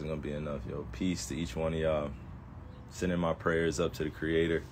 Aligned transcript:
wasn't 0.00 0.22
gonna 0.22 0.34
be 0.34 0.36
enough. 0.36 0.62
Yo, 0.66 0.86
peace 0.92 1.26
to 1.26 1.36
each 1.36 1.54
one 1.54 1.74
of 1.74 1.78
y'all. 1.78 2.10
Sending 2.88 3.18
my 3.18 3.34
prayers 3.34 3.78
up 3.78 3.92
to 3.94 4.04
the 4.04 4.10
Creator, 4.10 4.64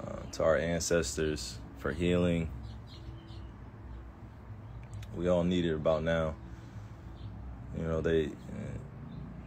uh, 0.00 0.16
to 0.32 0.42
our 0.42 0.56
ancestors 0.56 1.58
for 1.78 1.92
healing. 1.92 2.50
We 5.16 5.28
all 5.28 5.44
need 5.44 5.64
it 5.64 5.74
about 5.74 6.02
now. 6.02 6.34
You 7.78 7.84
know, 7.84 8.00
they 8.00 8.30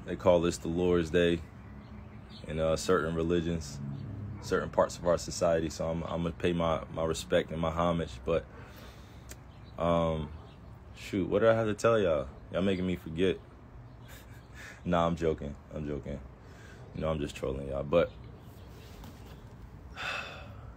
they 0.05 0.15
call 0.15 0.39
this 0.39 0.57
the 0.57 0.69
Lord's 0.69 1.09
Day 1.09 1.41
in 2.47 2.57
uh, 2.57 2.77
certain 2.77 3.15
religions, 3.15 3.79
certain 4.41 4.69
parts 4.69 4.97
of 4.97 5.05
our 5.05 5.17
society. 5.17 5.69
So 5.69 5.89
I'm, 5.89 6.03
I'm 6.03 6.23
gonna 6.23 6.31
pay 6.31 6.53
my, 6.53 6.79
my 6.93 7.03
respect 7.03 7.51
and 7.51 7.59
my 7.59 7.71
homage. 7.71 8.13
But 8.25 8.45
um, 9.77 10.29
shoot, 10.95 11.27
what 11.27 11.39
do 11.39 11.49
I 11.49 11.53
have 11.53 11.67
to 11.67 11.73
tell 11.73 11.99
y'all? 11.99 12.27
Y'all 12.53 12.61
making 12.61 12.87
me 12.87 12.95
forget. 12.95 13.39
Nah, 14.87 15.05
I'm 15.05 15.15
joking. 15.15 15.55
I'm 15.73 15.87
joking. 15.87 16.19
You 16.95 17.01
know, 17.01 17.09
I'm 17.09 17.19
just 17.19 17.35
trolling 17.35 17.67
y'all. 17.67 17.83
But 17.83 18.09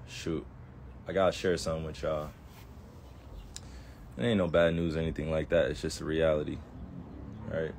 shoot, 0.09 0.45
I 1.09 1.13
gotta 1.13 1.33
share 1.33 1.57
something 1.57 1.85
with 1.85 2.03
y'all. 2.03 2.31
It 4.19 4.25
ain't 4.25 4.39
no 4.39 4.49
bad 4.49 4.75
news 4.75 4.97
or 4.97 5.01
anything 5.01 5.31
like 5.31 5.49
that. 5.51 5.71
It's 5.71 5.81
just 5.81 6.01
a 6.01 6.05
reality, 6.05 6.59
right? 7.49 7.73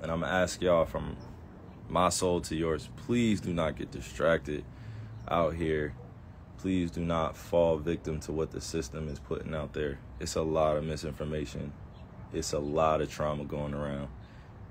And 0.00 0.10
I'm 0.10 0.20
gonna 0.20 0.32
ask 0.32 0.62
y'all 0.62 0.86
from 0.86 1.16
my 1.88 2.08
soul 2.08 2.40
to 2.42 2.56
yours, 2.56 2.88
please 2.96 3.40
do 3.40 3.52
not 3.52 3.76
get 3.76 3.90
distracted 3.90 4.64
out 5.28 5.54
here. 5.54 5.94
Please 6.58 6.90
do 6.90 7.04
not 7.04 7.36
fall 7.36 7.76
victim 7.76 8.20
to 8.20 8.32
what 8.32 8.50
the 8.50 8.60
system 8.60 9.08
is 9.08 9.18
putting 9.18 9.54
out 9.54 9.74
there. 9.74 9.98
It's 10.20 10.36
a 10.36 10.42
lot 10.42 10.76
of 10.76 10.84
misinformation. 10.84 11.72
It's 12.32 12.52
a 12.52 12.58
lot 12.58 13.02
of 13.02 13.10
trauma 13.10 13.44
going 13.44 13.74
around. 13.74 14.08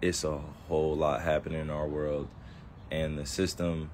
It's 0.03 0.25
a 0.25 0.37
whole 0.67 0.97
lot 0.97 1.21
happening 1.21 1.61
in 1.61 1.69
our 1.69 1.87
world. 1.87 2.27
And 2.91 3.17
the 3.17 3.25
system 3.25 3.89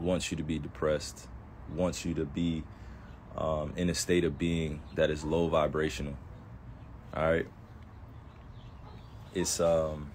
wants 0.00 0.30
you 0.30 0.38
to 0.38 0.42
be 0.42 0.58
depressed, 0.58 1.28
wants 1.74 2.06
you 2.06 2.14
to 2.14 2.24
be 2.24 2.62
um, 3.36 3.74
in 3.76 3.90
a 3.90 3.94
state 3.94 4.24
of 4.24 4.38
being 4.38 4.80
that 4.94 5.10
is 5.10 5.22
low 5.22 5.48
vibrational. 5.48 6.16
All 7.14 7.30
right. 7.30 7.46
It's 9.34 9.60
um 9.60 10.10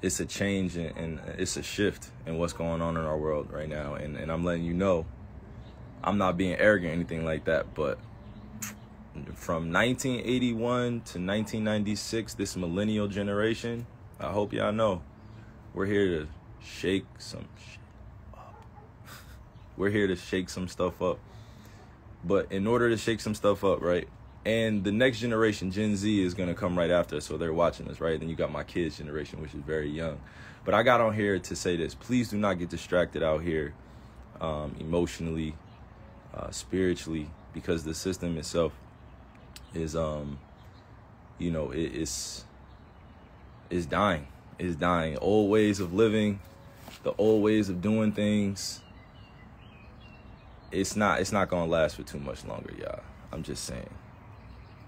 it's 0.00 0.20
a 0.20 0.24
change 0.24 0.76
and, 0.76 1.18
it's 1.38 1.56
a 1.56 1.64
shift 1.64 2.10
in 2.24 2.38
what's 2.38 2.52
going 2.52 2.80
on 2.82 2.96
in 2.96 3.04
our 3.04 3.18
world 3.18 3.50
right 3.50 3.68
now. 3.68 3.94
And, 3.94 4.16
and 4.16 4.30
I'm 4.30 4.44
letting 4.44 4.62
you 4.62 4.74
know, 4.74 5.06
I'm 6.04 6.18
not 6.18 6.36
being 6.36 6.54
arrogant 6.54 6.92
or 6.92 6.94
anything 6.94 7.24
like 7.24 7.46
that, 7.46 7.74
but 7.74 7.98
from 9.34 9.72
1981 9.72 10.82
to 10.82 11.18
1996, 11.18 12.34
this 12.34 12.56
millennial 12.56 13.08
generation, 13.08 13.86
I 14.20 14.32
hope 14.32 14.52
y'all 14.52 14.72
know, 14.72 15.02
we're 15.74 15.86
here 15.86 16.20
to 16.20 16.28
shake 16.62 17.06
some 17.18 17.46
shit 17.58 17.78
up. 18.34 18.54
we're 19.76 19.90
here 19.90 20.06
to 20.06 20.16
shake 20.16 20.48
some 20.48 20.68
stuff 20.68 21.00
up. 21.00 21.18
But 22.24 22.50
in 22.50 22.66
order 22.66 22.88
to 22.90 22.96
shake 22.96 23.20
some 23.20 23.34
stuff 23.34 23.62
up, 23.64 23.80
right? 23.80 24.08
and 24.46 24.84
the 24.84 24.92
next 24.92 25.18
generation 25.18 25.72
gen 25.72 25.96
z 25.96 26.22
is 26.22 26.32
to 26.32 26.54
come 26.54 26.78
right 26.78 26.90
after 26.90 27.20
so 27.20 27.36
they're 27.36 27.52
watching 27.52 27.88
us 27.90 28.00
right 28.00 28.20
then 28.20 28.28
you 28.28 28.36
got 28.36 28.50
my 28.50 28.62
kids 28.62 28.96
generation 28.98 29.42
which 29.42 29.52
is 29.52 29.60
very 29.60 29.90
young 29.90 30.18
but 30.64 30.72
i 30.72 30.84
got 30.84 31.00
on 31.00 31.12
here 31.12 31.38
to 31.38 31.56
say 31.56 31.76
this 31.76 31.94
please 31.94 32.28
do 32.28 32.38
not 32.38 32.54
get 32.54 32.70
distracted 32.70 33.24
out 33.24 33.42
here 33.42 33.74
um, 34.40 34.74
emotionally 34.78 35.54
uh, 36.32 36.50
spiritually 36.50 37.28
because 37.52 37.82
the 37.82 37.94
system 37.94 38.38
itself 38.38 38.72
is 39.74 39.94
um 39.96 40.38
you 41.38 41.50
know 41.50 41.70
it, 41.70 41.94
it's 41.94 42.44
is 43.70 43.86
dying. 43.86 44.26
Is 44.58 44.76
dying. 44.76 45.18
Old 45.18 45.50
ways 45.50 45.80
of 45.80 45.92
living 45.92 46.40
the 47.02 47.14
old 47.18 47.42
ways 47.42 47.68
of 47.68 47.80
doing 47.80 48.12
things 48.12 48.80
it's 50.72 50.96
not 50.96 51.20
it's 51.20 51.32
not 51.32 51.48
gonna 51.48 51.70
last 51.70 51.96
for 51.96 52.02
too 52.02 52.18
much 52.18 52.44
longer 52.44 52.72
y'all. 52.78 53.00
I'm 53.32 53.42
just 53.42 53.64
saying. 53.64 53.90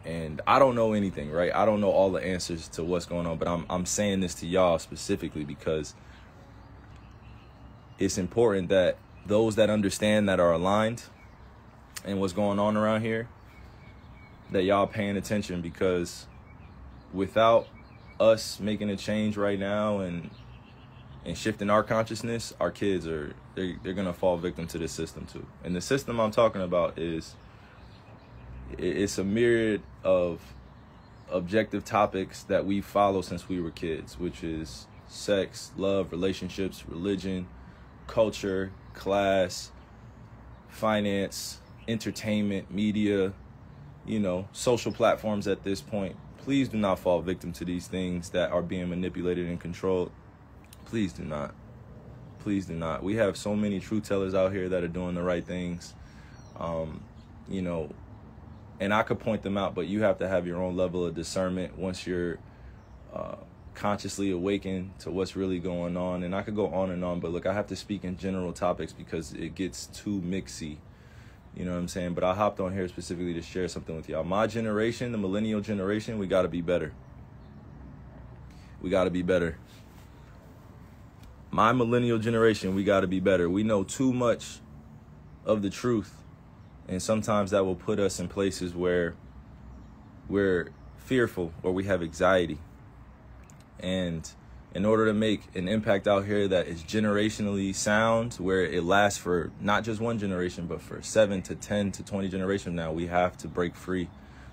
And 0.05 0.41
I 0.47 0.59
don't 0.59 0.75
know 0.75 0.93
anything, 0.95 1.31
right? 1.31 1.55
I 1.55 1.65
don't 1.67 1.81
know 1.81 1.91
all 1.91 2.11
the 2.11 2.25
answers 2.25 2.69
to 2.69 2.85
what's 2.85 3.07
going 3.07 3.27
on, 3.27 3.39
but 3.39 3.49
I'm 3.49 3.67
I'm 3.69 3.87
saying 3.87 4.21
this 4.21 4.35
to 4.37 4.47
y'all 4.47 4.79
specifically 4.79 5.45
because 5.45 5.95
it's 7.99 8.19
important 8.19 8.69
that 8.69 8.97
those 9.27 9.57
that 9.57 9.71
understand 9.71 10.29
that 10.29 10.41
are 10.41 10.53
aligned 10.53 11.03
and 12.05 12.21
what's 12.21 12.33
going 12.33 12.59
on 12.59 12.77
around 12.77 13.03
here 13.03 13.29
that 14.53 14.65
y'all 14.65 14.87
paying 14.87 15.17
attention 15.17 15.61
because 15.61 16.27
without 17.13 17.69
us 18.21 18.59
making 18.61 18.91
a 18.91 18.97
change 18.97 19.37
right 19.37 19.59
now 19.59 20.01
and 20.01 20.31
and 21.25 21.37
shifting 21.37 21.69
our 21.69 21.83
consciousness, 21.83 22.55
our 22.59 22.71
kids 22.71 23.07
are 23.07 23.35
they're, 23.55 23.77
they're 23.83 23.93
gonna 23.93 24.13
fall 24.13 24.37
victim 24.37 24.67
to 24.69 24.79
this 24.79 24.93
system 24.93 25.27
too. 25.27 25.47
And 25.65 25.75
the 25.75 25.81
system 25.81 26.21
I'm 26.21 26.31
talking 26.31 26.63
about 26.63 26.99
is 26.99 27.35
it's 28.77 29.19
a 29.19 29.25
myriad 29.25 29.83
of 30.05 30.41
objective 31.31 31.85
topics 31.85 32.45
that 32.45 32.65
we 32.65 32.81
follow 32.81 33.21
since 33.21 33.49
we 33.49 33.61
were 33.61 33.71
kids, 33.71 34.19
which 34.19 34.43
is 34.43 34.87
sex, 35.07 35.73
love, 35.77 36.13
relationships, 36.13 36.85
religion, 36.89 37.47
culture, 38.07 38.73
class, 38.95 39.71
finance, 40.69 41.61
entertainment, 41.87 42.71
media, 42.71 43.33
you 44.09 44.19
know, 44.19 44.49
social 44.53 44.91
platforms 44.91 45.47
at 45.47 45.63
this 45.63 45.81
point. 45.81 46.17
Please 46.39 46.69
do 46.69 46.79
not 46.79 46.99
fall 46.99 47.21
victim 47.21 47.53
to 47.53 47.65
these 47.65 47.87
things 47.87 48.31
that 48.31 48.51
are 48.51 48.63
being 48.63 48.89
manipulated 48.89 49.47
and 49.49 49.61
controlled. 49.61 50.11
Please 50.87 51.13
do 51.13 51.25
not. 51.25 51.55
Please 52.39 52.67
do 52.67 52.75
not. 52.75 53.03
We 53.03 53.17
have 53.17 53.37
so 53.37 53.55
many 53.55 53.81
truth 53.81 54.09
tellers 54.09 54.35
out 54.35 54.53
here 54.53 54.69
that 54.71 54.83
are 54.83 54.89
doing 54.89 55.15
the 55.15 55.23
right 55.23 55.45
things. 55.45 55.95
Um, 56.59 57.03
you 57.49 57.61
know, 57.61 57.91
and 58.81 58.95
I 58.95 59.03
could 59.03 59.19
point 59.19 59.43
them 59.43 59.59
out, 59.59 59.75
but 59.75 59.87
you 59.87 60.03
have 60.03 60.19
to 60.19 60.29
have 60.29 60.47
your 60.47 60.63
own 60.63 60.77
level 60.77 61.05
of 61.05 61.15
discernment 61.15 61.77
once 61.77 62.07
you're 62.07 62.39
uh, 63.13 63.37
consciously 63.75 64.31
awakened 64.31 64.99
to 65.01 65.11
what's 65.11 65.37
really 65.37 65.59
going 65.59 65.97
on. 65.97 66.23
And 66.23 66.35
I 66.35 66.43
could 66.43 66.57
go 66.57 66.69
on 66.69 66.91
and 66.91 67.05
on, 67.05 67.21
but 67.21 67.31
look, 67.31 67.45
I 67.45 67.53
have 67.53 67.67
to 67.67 67.77
speak 67.77 68.05
in 68.05 68.17
general 68.17 68.53
topics 68.53 68.93
because 68.93 69.33
it 69.35 69.55
gets 69.55 69.87
too 69.87 70.23
mixy. 70.23 70.79
You 71.59 71.65
know 71.65 71.73
what 71.73 71.79
I'm 71.79 71.89
saying? 71.89 72.15
But 72.15 72.23
I 72.23 72.35
hopped 72.35 72.61
on 72.61 72.73
here 72.73 72.87
specifically 72.87 73.35
to 73.35 73.43
share 73.43 73.67
something 73.67 73.97
with 73.97 74.09
y'all. 74.09 74.23
My 74.23 74.47
generation, 74.47 75.11
the 75.11 75.19
millennial 75.19 75.61
generation, 75.61 76.17
we 76.17 76.29
got 76.29 76.43
to 76.43 76.49
be 76.49 76.61
better. 76.61 76.93
We 78.81 78.91
got 78.91 79.05
to 79.05 79.11
be 79.11 79.23
better. 79.23 79.59
My 81.51 81.73
millennial 81.73 82.19
generation, 82.19 82.77
we 82.77 82.85
got 82.85 83.01
to 83.01 83.09
be 83.09 83.19
better. 83.19 83.51
We 83.51 83.65
know 83.65 83.83
too 83.83 84.13
much 84.13 84.61
of 85.45 85.63
the 85.63 85.71
truth 85.71 86.23
and 86.87 87.03
sometimes 87.03 87.51
that 87.51 87.65
will 87.65 87.75
put 87.75 87.99
us 87.99 88.21
in 88.21 88.29
places 88.29 88.73
where 88.73 89.17
we're 90.29 90.71
fearful 90.97 91.53
or 91.65 91.73
we 91.73 91.85
have 91.85 92.03
anxiety. 92.03 92.59
And 93.81 94.31
in 94.75 94.85
order 94.85 95.07
to 95.07 95.15
make 95.15 95.43
an 95.55 95.69
impact 95.69 96.07
out 96.07 96.25
here 96.25 96.47
that 96.49 96.67
is 96.67 96.83
generationally 96.83 97.75
sound, 97.75 98.35
where 98.35 98.65
it 98.65 98.85
lasts 98.85 99.19
for 99.19 99.51
not 99.61 99.85
just 99.85 100.01
one 100.01 100.19
generation, 100.19 100.67
but 100.67 100.81
for 100.81 101.01
seven 101.03 101.43
to 101.43 101.55
10 101.55 101.93
to 101.93 102.03
20 102.03 102.29
generations 102.29 102.75
now, 102.75 102.93
we 102.93 103.07
have 103.07 103.37
to 103.39 103.49
break 103.49 103.75
free 103.75 104.09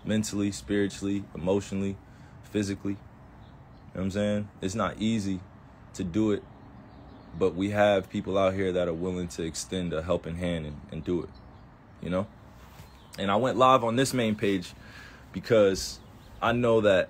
mentally, 0.06 0.52
spiritually, 0.52 1.24
emotionally, 1.34 1.98
physically. 2.44 2.94
You 2.94 2.98
know 2.98 4.02
what 4.02 4.02
I'm 4.04 4.12
saying? 4.12 4.50
It's 4.62 4.76
not 4.76 4.96
easy 5.00 5.40
to 5.94 6.04
do 6.04 6.32
it, 6.32 6.44
but 7.38 7.56
we 7.56 7.72
have 7.72 8.10
people 8.10 8.38
out 8.38 8.54
here 8.54 8.72
that 8.72 8.88
are 8.88 8.94
willing 8.94 9.28
to 9.30 9.44
extend 9.44 9.94
a 9.94 10.02
helping 10.02 10.36
hand 10.36 10.66
and, 10.66 10.82
and 10.92 11.04
do 11.04 11.22
it 11.22 11.30
you 12.06 12.10
know? 12.10 12.28
And 13.18 13.32
I 13.32 13.36
went 13.36 13.58
live 13.58 13.84
on 13.84 13.96
this 13.96 14.14
main 14.14 14.36
page 14.36 14.74
because 15.34 16.00
I 16.42 16.52
know 16.52 16.82
that 16.82 17.10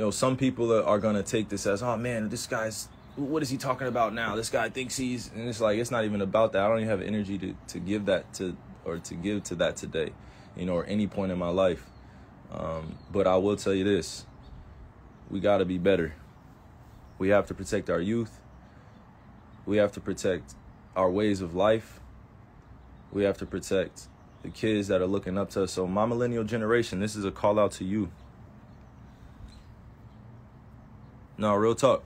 you 0.00 0.06
know 0.06 0.10
some 0.10 0.34
people 0.34 0.72
are 0.72 0.98
going 0.98 1.14
to 1.14 1.22
take 1.22 1.50
this 1.50 1.66
as 1.66 1.82
oh 1.82 1.94
man 1.94 2.30
this 2.30 2.46
guy's 2.46 2.88
what 3.16 3.42
is 3.42 3.50
he 3.50 3.58
talking 3.58 3.86
about 3.86 4.14
now? 4.14 4.34
This 4.34 4.48
guy 4.48 4.70
thinks 4.70 4.96
he's 4.96 5.30
and 5.34 5.46
it's 5.46 5.60
like 5.60 5.78
it's 5.78 5.90
not 5.90 6.06
even 6.06 6.22
about 6.22 6.52
that. 6.52 6.62
I 6.62 6.68
don't 6.68 6.78
even 6.78 6.88
have 6.88 7.02
energy 7.02 7.36
to, 7.36 7.54
to 7.68 7.78
give 7.78 8.06
that 8.06 8.32
to 8.34 8.56
or 8.86 8.96
to 8.96 9.14
give 9.14 9.42
to 9.44 9.56
that 9.56 9.76
today 9.76 10.12
you 10.56 10.64
know 10.64 10.76
or 10.76 10.86
any 10.86 11.06
point 11.06 11.32
in 11.32 11.38
my 11.38 11.50
life. 11.50 11.84
Um, 12.50 12.96
but 13.12 13.26
i 13.26 13.36
will 13.36 13.56
tell 13.56 13.74
you 13.74 13.84
this. 13.84 14.24
We 15.30 15.38
got 15.38 15.58
to 15.58 15.66
be 15.66 15.76
better. 15.76 16.14
We 17.18 17.28
have 17.28 17.44
to 17.48 17.54
protect 17.54 17.90
our 17.90 18.00
youth. 18.00 18.40
We 19.66 19.76
have 19.76 19.92
to 19.92 20.00
protect 20.00 20.54
our 20.96 21.10
ways 21.10 21.42
of 21.42 21.54
life. 21.54 22.00
We 23.12 23.24
have 23.24 23.36
to 23.36 23.44
protect 23.44 24.08
the 24.42 24.48
kids 24.48 24.88
that 24.88 25.02
are 25.02 25.06
looking 25.06 25.36
up 25.36 25.50
to 25.50 25.64
us. 25.64 25.72
So, 25.72 25.86
my 25.86 26.06
millennial 26.06 26.44
generation, 26.44 27.00
this 27.00 27.14
is 27.14 27.26
a 27.26 27.30
call 27.30 27.58
out 27.58 27.72
to 27.72 27.84
you. 27.84 28.10
No, 31.40 31.54
real 31.54 31.74
talk. 31.74 32.04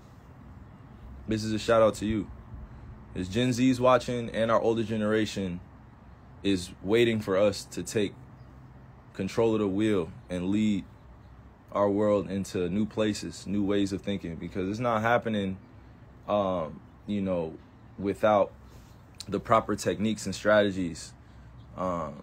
This 1.27 1.43
is 1.43 1.53
a 1.53 1.59
shout 1.59 1.83
out 1.83 1.97
to 1.97 2.07
you. 2.07 2.31
As 3.17 3.29
Gen 3.29 3.53
Z's 3.53 3.81
watching 3.81 4.31
and 4.31 4.49
our 4.49 4.61
older 4.61 4.85
generation 4.85 5.59
is 6.45 6.71
waiting 6.85 7.19
for 7.19 7.37
us 7.37 7.65
to 7.65 7.83
take 7.83 8.15
control 9.13 9.55
of 9.55 9.59
the 9.59 9.67
wheel 9.67 10.13
and 10.31 10.51
lead 10.51 10.85
our 11.73 11.91
world 11.91 12.31
into 12.31 12.69
new 12.69 12.87
places, 12.87 13.45
new 13.45 13.65
ways 13.65 13.93
of 13.93 14.03
thinking 14.03 14.37
because 14.37 14.71
it's 14.71 14.79
not 14.79 15.03
happening 15.03 15.59
um, 16.29 16.81
you 17.09 17.21
know, 17.21 17.55
without 17.99 18.53
the 19.27 19.41
proper 19.41 19.75
techniques 19.75 20.27
and 20.27 20.35
strategies. 20.35 21.13
Um, 21.77 22.23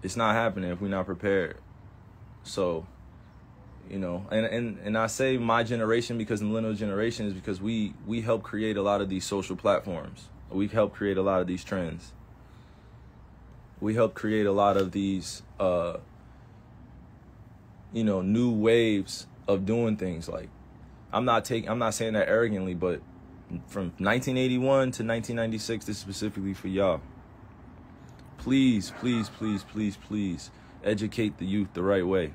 it's 0.00 0.16
not 0.16 0.36
happening 0.36 0.70
if 0.70 0.80
we're 0.80 0.86
not 0.86 1.06
prepared. 1.06 1.56
So, 2.44 2.86
you 3.90 3.98
know, 3.98 4.26
and, 4.30 4.46
and, 4.46 4.78
and 4.84 4.98
I 4.98 5.06
say 5.06 5.36
my 5.36 5.62
generation 5.62 6.18
because 6.18 6.40
the 6.40 6.46
millennial 6.46 6.74
generation 6.74 7.26
is 7.26 7.32
because 7.32 7.60
we, 7.60 7.94
we 8.06 8.20
help 8.20 8.42
create 8.42 8.76
a 8.76 8.82
lot 8.82 9.00
of 9.00 9.08
these 9.08 9.24
social 9.24 9.56
platforms. 9.56 10.28
We've 10.50 10.72
helped 10.72 10.96
create 10.96 11.16
a 11.16 11.22
lot 11.22 11.40
of 11.40 11.46
these 11.46 11.64
trends. 11.64 12.12
We 13.80 13.94
help 13.94 14.14
create 14.14 14.46
a 14.46 14.52
lot 14.52 14.76
of 14.76 14.92
these, 14.92 15.42
uh, 15.58 15.98
you 17.92 18.04
know, 18.04 18.22
new 18.22 18.52
waves 18.52 19.26
of 19.46 19.66
doing 19.66 19.96
things. 19.96 20.28
Like, 20.28 20.48
I'm 21.12 21.24
not 21.24 21.44
taking, 21.44 21.68
I'm 21.68 21.78
not 21.78 21.94
saying 21.94 22.14
that 22.14 22.28
arrogantly, 22.28 22.74
but 22.74 23.00
from 23.66 23.92
1981 23.98 24.66
to 24.66 24.80
1996, 25.04 25.84
this 25.84 25.96
is 25.96 26.00
specifically 26.00 26.54
for 26.54 26.68
y'all 26.68 27.00
please, 28.44 28.92
please, 29.00 29.30
please, 29.30 29.64
please, 29.64 29.96
please 29.96 30.50
educate 30.84 31.38
the 31.38 31.46
youth 31.46 31.68
the 31.72 31.82
right 31.82 32.06
way. 32.06 32.34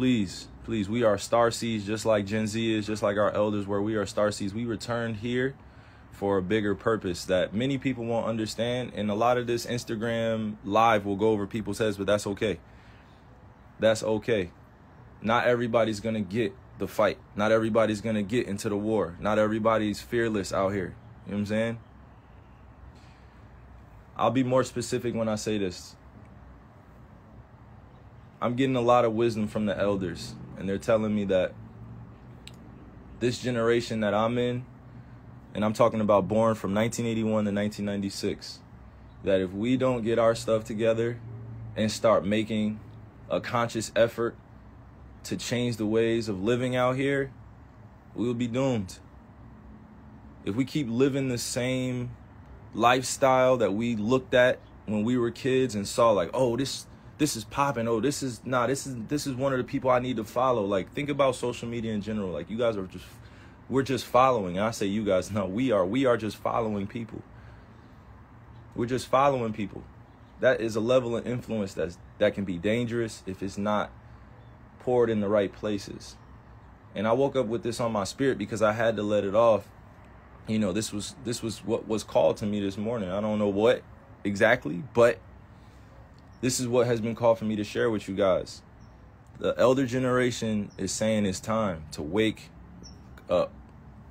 Please, 0.00 0.48
please, 0.64 0.88
we 0.88 1.02
are 1.02 1.18
star 1.18 1.50
seeds 1.50 1.84
just 1.84 2.06
like 2.06 2.24
Gen 2.24 2.46
Z 2.46 2.74
is, 2.74 2.86
just 2.86 3.02
like 3.02 3.18
our 3.18 3.30
elders 3.32 3.66
where 3.66 3.82
We 3.82 3.96
are 3.96 4.06
star 4.06 4.32
seeds. 4.32 4.54
We 4.54 4.64
returned 4.64 5.16
here 5.16 5.54
for 6.10 6.38
a 6.38 6.42
bigger 6.42 6.74
purpose 6.74 7.26
that 7.26 7.52
many 7.52 7.76
people 7.76 8.06
won't 8.06 8.24
understand. 8.24 8.92
And 8.94 9.10
a 9.10 9.14
lot 9.14 9.36
of 9.36 9.46
this 9.46 9.66
Instagram 9.66 10.56
live 10.64 11.04
will 11.04 11.16
go 11.16 11.28
over 11.32 11.46
people's 11.46 11.76
heads, 11.76 11.98
but 11.98 12.06
that's 12.06 12.26
okay. 12.28 12.60
That's 13.78 14.02
okay. 14.02 14.52
Not 15.20 15.46
everybody's 15.46 16.00
going 16.00 16.14
to 16.14 16.22
get 16.22 16.54
the 16.78 16.88
fight. 16.88 17.18
Not 17.36 17.52
everybody's 17.52 18.00
going 18.00 18.16
to 18.16 18.22
get 18.22 18.46
into 18.46 18.70
the 18.70 18.78
war. 18.78 19.18
Not 19.20 19.38
everybody's 19.38 20.00
fearless 20.00 20.50
out 20.50 20.70
here. 20.70 20.94
You 21.26 21.32
know 21.32 21.36
what 21.36 21.38
I'm 21.40 21.46
saying? 21.46 21.78
I'll 24.16 24.30
be 24.30 24.44
more 24.44 24.64
specific 24.64 25.14
when 25.14 25.28
I 25.28 25.34
say 25.34 25.58
this. 25.58 25.94
I'm 28.42 28.54
getting 28.54 28.76
a 28.76 28.80
lot 28.80 29.04
of 29.04 29.12
wisdom 29.12 29.48
from 29.48 29.66
the 29.66 29.78
elders, 29.78 30.34
and 30.58 30.66
they're 30.66 30.78
telling 30.78 31.14
me 31.14 31.26
that 31.26 31.52
this 33.18 33.38
generation 33.38 34.00
that 34.00 34.14
I'm 34.14 34.38
in, 34.38 34.64
and 35.54 35.62
I'm 35.62 35.74
talking 35.74 36.00
about 36.00 36.26
born 36.26 36.54
from 36.54 36.74
1981 36.74 37.44
to 37.44 37.52
1996, 37.52 38.60
that 39.24 39.42
if 39.42 39.52
we 39.52 39.76
don't 39.76 40.02
get 40.02 40.18
our 40.18 40.34
stuff 40.34 40.64
together 40.64 41.20
and 41.76 41.92
start 41.92 42.24
making 42.24 42.80
a 43.28 43.42
conscious 43.42 43.92
effort 43.94 44.34
to 45.24 45.36
change 45.36 45.76
the 45.76 45.84
ways 45.84 46.28
of 46.28 46.42
living 46.42 46.74
out 46.74 46.96
here, 46.96 47.30
we 48.14 48.26
will 48.26 48.32
be 48.32 48.46
doomed. 48.46 48.98
If 50.46 50.56
we 50.56 50.64
keep 50.64 50.88
living 50.88 51.28
the 51.28 51.36
same 51.36 52.10
lifestyle 52.72 53.58
that 53.58 53.74
we 53.74 53.96
looked 53.96 54.32
at 54.32 54.60
when 54.86 55.04
we 55.04 55.18
were 55.18 55.30
kids 55.30 55.74
and 55.74 55.86
saw 55.86 56.12
like, 56.12 56.30
oh, 56.32 56.56
this 56.56 56.86
this 57.20 57.36
is 57.36 57.44
popping. 57.44 57.86
Oh, 57.86 58.00
this 58.00 58.22
is 58.22 58.40
nah, 58.46 58.66
this 58.66 58.86
is 58.86 58.96
this 59.08 59.26
is 59.26 59.34
one 59.34 59.52
of 59.52 59.58
the 59.58 59.64
people 59.64 59.90
I 59.90 59.98
need 59.98 60.16
to 60.16 60.24
follow. 60.24 60.64
Like 60.64 60.90
think 60.94 61.10
about 61.10 61.36
social 61.36 61.68
media 61.68 61.92
in 61.92 62.00
general. 62.00 62.30
Like 62.30 62.48
you 62.48 62.56
guys 62.56 62.78
are 62.78 62.86
just 62.86 63.04
we're 63.68 63.82
just 63.82 64.06
following. 64.06 64.56
And 64.56 64.66
I 64.66 64.70
say 64.70 64.86
you 64.86 65.04
guys, 65.04 65.30
no, 65.30 65.44
we 65.44 65.70
are. 65.70 65.84
We 65.84 66.06
are 66.06 66.16
just 66.16 66.38
following 66.38 66.86
people. 66.86 67.22
We're 68.74 68.86
just 68.86 69.06
following 69.06 69.52
people. 69.52 69.84
That 70.40 70.62
is 70.62 70.76
a 70.76 70.80
level 70.80 71.14
of 71.14 71.26
influence 71.26 71.74
that's 71.74 71.98
that 72.16 72.34
can 72.34 72.46
be 72.46 72.56
dangerous 72.56 73.22
if 73.26 73.42
it's 73.42 73.58
not 73.58 73.90
poured 74.78 75.10
in 75.10 75.20
the 75.20 75.28
right 75.28 75.52
places. 75.52 76.16
And 76.94 77.06
I 77.06 77.12
woke 77.12 77.36
up 77.36 77.46
with 77.46 77.62
this 77.62 77.80
on 77.80 77.92
my 77.92 78.04
spirit 78.04 78.38
because 78.38 78.62
I 78.62 78.72
had 78.72 78.96
to 78.96 79.02
let 79.02 79.24
it 79.24 79.34
off 79.34 79.68
you 80.48 80.58
know 80.58 80.72
this 80.72 80.90
was 80.90 81.14
this 81.24 81.42
was 81.42 81.64
what 81.64 81.86
was 81.86 82.02
called 82.02 82.36
to 82.38 82.46
me 82.46 82.60
this 82.60 82.76
morning 82.76 83.10
i 83.10 83.20
don't 83.20 83.38
know 83.38 83.48
what 83.48 83.82
exactly 84.24 84.82
but 84.94 85.18
this 86.40 86.58
is 86.58 86.66
what 86.66 86.86
has 86.86 87.00
been 87.00 87.14
called 87.14 87.38
for 87.38 87.44
me 87.44 87.56
to 87.56 87.64
share 87.64 87.90
with 87.90 88.08
you 88.08 88.14
guys. 88.14 88.62
The 89.38 89.54
elder 89.58 89.86
generation 89.86 90.70
is 90.78 90.92
saying 90.92 91.26
it's 91.26 91.40
time 91.40 91.84
to 91.92 92.02
wake 92.02 92.50
up. 93.28 93.52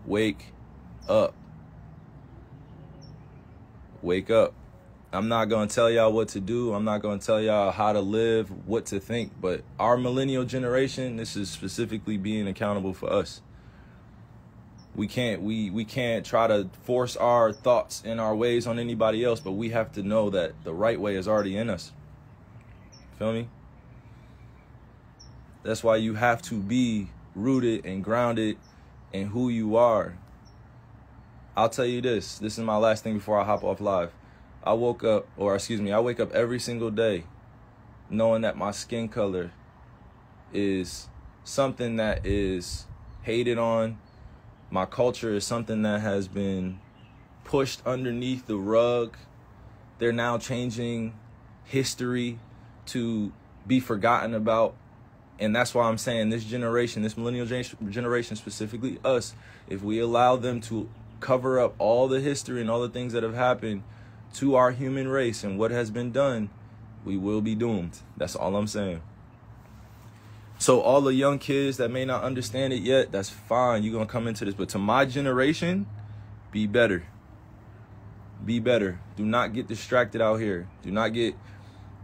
Wake 0.05 0.53
up. 1.07 1.33
Wake 4.01 4.29
up. 4.29 4.53
I'm 5.11 5.27
not 5.27 5.45
going 5.45 5.67
to 5.67 5.73
tell 5.73 5.89
y'all 5.89 6.13
what 6.13 6.29
to 6.29 6.39
do. 6.39 6.73
I'm 6.73 6.85
not 6.85 7.01
going 7.01 7.17
to 7.17 7.25
tell 7.25 7.41
y'all 7.41 7.71
how 7.71 7.93
to 7.93 7.99
live 7.99 8.67
what 8.67 8.85
to 8.87 8.99
think 8.99 9.33
but 9.41 9.63
our 9.79 9.97
millennial 9.97 10.45
generation 10.45 11.17
this 11.17 11.35
is 11.35 11.49
specifically 11.49 12.17
being 12.17 12.47
accountable 12.47 12.93
for 12.93 13.11
us. 13.11 13.41
We 14.95 15.07
can't 15.07 15.41
we 15.41 15.69
we 15.71 15.85
can't 15.85 16.25
try 16.25 16.47
to 16.47 16.69
force 16.83 17.15
our 17.15 17.53
thoughts 17.53 18.03
and 18.05 18.19
our 18.19 18.35
ways 18.35 18.67
on 18.67 18.77
anybody 18.77 19.23
else 19.23 19.39
but 19.39 19.53
we 19.53 19.69
have 19.69 19.91
to 19.93 20.03
know 20.03 20.29
that 20.29 20.63
the 20.63 20.73
right 20.73 20.99
way 20.99 21.15
is 21.15 21.27
already 21.27 21.55
in 21.57 21.69
us 21.69 21.91
feel 23.19 23.33
me? 23.33 23.49
That's 25.61 25.83
why 25.83 25.97
you 25.97 26.15
have 26.15 26.41
to 26.43 26.55
be 26.55 27.09
rooted 27.35 27.85
and 27.85 28.01
grounded 28.01 28.57
in 29.11 29.27
who 29.27 29.49
you 29.49 29.75
are. 29.75 30.17
I'll 31.55 31.69
tell 31.69 31.85
you 31.85 31.99
this. 31.99 32.39
This 32.39 32.57
is 32.57 32.63
my 32.63 32.77
last 32.77 33.03
thing 33.03 33.15
before 33.15 33.37
i 33.37 33.43
hop 33.43 33.65
off 33.65 33.81
live. 33.81 34.13
I 34.63 34.71
woke 34.71 35.03
up 35.03 35.27
or 35.37 35.55
excuse 35.55 35.81
me 35.81 35.91
i 35.91 35.99
wake 35.99 36.19
up 36.19 36.33
every 36.33 36.59
single 36.59 36.91
day 36.91 37.23
knowing 38.09 38.41
that 38.41 38.57
my 38.57 38.71
skin 38.71 39.07
color 39.07 39.51
is 40.53 41.07
something 41.43 41.97
that 41.97 42.25
is 42.25 42.87
hated 43.23 43.57
on. 43.57 43.97
My 44.71 44.85
culture 44.85 45.33
is 45.33 45.45
something 45.45 45.81
that 45.81 45.99
has 46.01 46.29
been 46.29 46.79
pushed 47.43 47.85
underneath 47.85 48.47
the 48.47 48.57
rug. 48.57 49.17
They're 49.97 50.13
now 50.13 50.37
changing 50.37 51.13
history 51.65 52.39
to 52.91 53.31
be 53.65 53.79
forgotten 53.79 54.33
about. 54.33 54.75
And 55.39 55.55
that's 55.55 55.73
why 55.73 55.85
I'm 55.87 55.97
saying 55.97 56.29
this 56.29 56.43
generation, 56.43 57.01
this 57.01 57.17
millennial 57.17 57.45
generation, 57.45 58.35
specifically 58.35 58.99
us, 59.05 59.33
if 59.69 59.81
we 59.81 59.99
allow 59.99 60.35
them 60.35 60.59
to 60.61 60.89
cover 61.19 61.59
up 61.59 61.75
all 61.77 62.07
the 62.07 62.19
history 62.19 62.61
and 62.61 62.69
all 62.69 62.81
the 62.81 62.89
things 62.89 63.13
that 63.13 63.23
have 63.23 63.35
happened 63.35 63.83
to 64.33 64.55
our 64.55 64.71
human 64.71 65.07
race 65.07 65.43
and 65.43 65.57
what 65.57 65.71
has 65.71 65.91
been 65.91 66.11
done, 66.11 66.49
we 67.05 67.17
will 67.17 67.41
be 67.41 67.55
doomed. 67.55 67.99
That's 68.17 68.35
all 68.35 68.55
I'm 68.55 68.67
saying. 68.67 69.01
So 70.57 70.81
all 70.81 70.99
the 70.99 71.13
young 71.13 71.39
kids 71.39 71.77
that 71.77 71.89
may 71.89 72.03
not 72.03 72.23
understand 72.23 72.73
it 72.73 72.81
yet, 72.81 73.13
that's 73.13 73.29
fine. 73.29 73.81
You're 73.81 73.93
gonna 73.93 74.05
come 74.05 74.27
into 74.27 74.43
this. 74.43 74.53
But 74.53 74.67
to 74.69 74.77
my 74.77 75.05
generation, 75.05 75.87
be 76.51 76.67
better. 76.67 77.05
Be 78.45 78.59
better. 78.59 78.99
Do 79.15 79.25
not 79.25 79.53
get 79.53 79.67
distracted 79.67 80.21
out 80.21 80.41
here. 80.41 80.67
Do 80.83 80.91
not 80.91 81.13
get, 81.13 81.35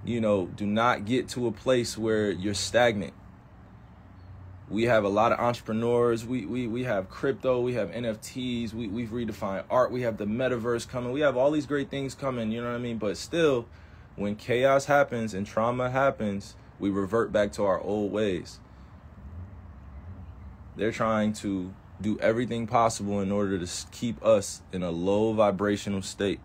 you 0.06 0.22
know, 0.22 0.46
do 0.46 0.66
not 0.66 1.06
get 1.06 1.28
to 1.30 1.48
a 1.48 1.52
place 1.52 1.98
where 1.98 2.32
you're 2.32 2.54
stagnant. 2.54 3.14
We 4.70 4.84
have 4.84 5.04
a 5.04 5.10
lot 5.10 5.32
of 5.32 5.40
entrepreneurs. 5.40 6.26
We 6.26 6.46
we 6.46 6.68
we 6.68 6.84
have 6.84 7.10
crypto, 7.10 7.62
we 7.62 7.74
have 7.74 7.90
NFTs, 7.92 8.74
we, 8.74 8.88
we've 8.88 9.10
redefined 9.10 9.66
art, 9.70 9.92
we 9.92 10.02
have 10.02 10.18
the 10.18 10.26
metaverse 10.26 10.88
coming, 10.88 11.12
we 11.12 11.22
have 11.22 11.38
all 11.38 11.52
these 11.52 11.66
great 11.66 11.90
things 11.90 12.16
coming, 12.16 12.52
you 12.52 12.62
know 12.62 12.70
what 12.70 12.76
I 12.76 12.80
mean? 12.80 12.98
But 12.98 13.18
still, 13.18 13.68
when 14.16 14.36
chaos 14.36 14.86
happens 14.86 15.34
and 15.34 15.46
trauma 15.46 15.90
happens, 15.90 16.56
we 16.80 16.90
revert 16.90 17.32
back 17.32 17.52
to 17.54 17.64
our 17.64 17.80
old 17.80 18.12
ways. 18.12 18.60
They're 20.76 20.92
trying 20.92 21.34
to 21.34 21.74
do 22.02 22.20
everything 22.20 22.68
possible 22.68 23.22
in 23.22 23.32
order 23.32 23.58
to 23.58 23.68
keep 23.92 24.24
us 24.24 24.62
in 24.74 24.84
a 24.84 24.92
low 24.92 25.34
vibrational 25.34 26.02
state. 26.02 26.40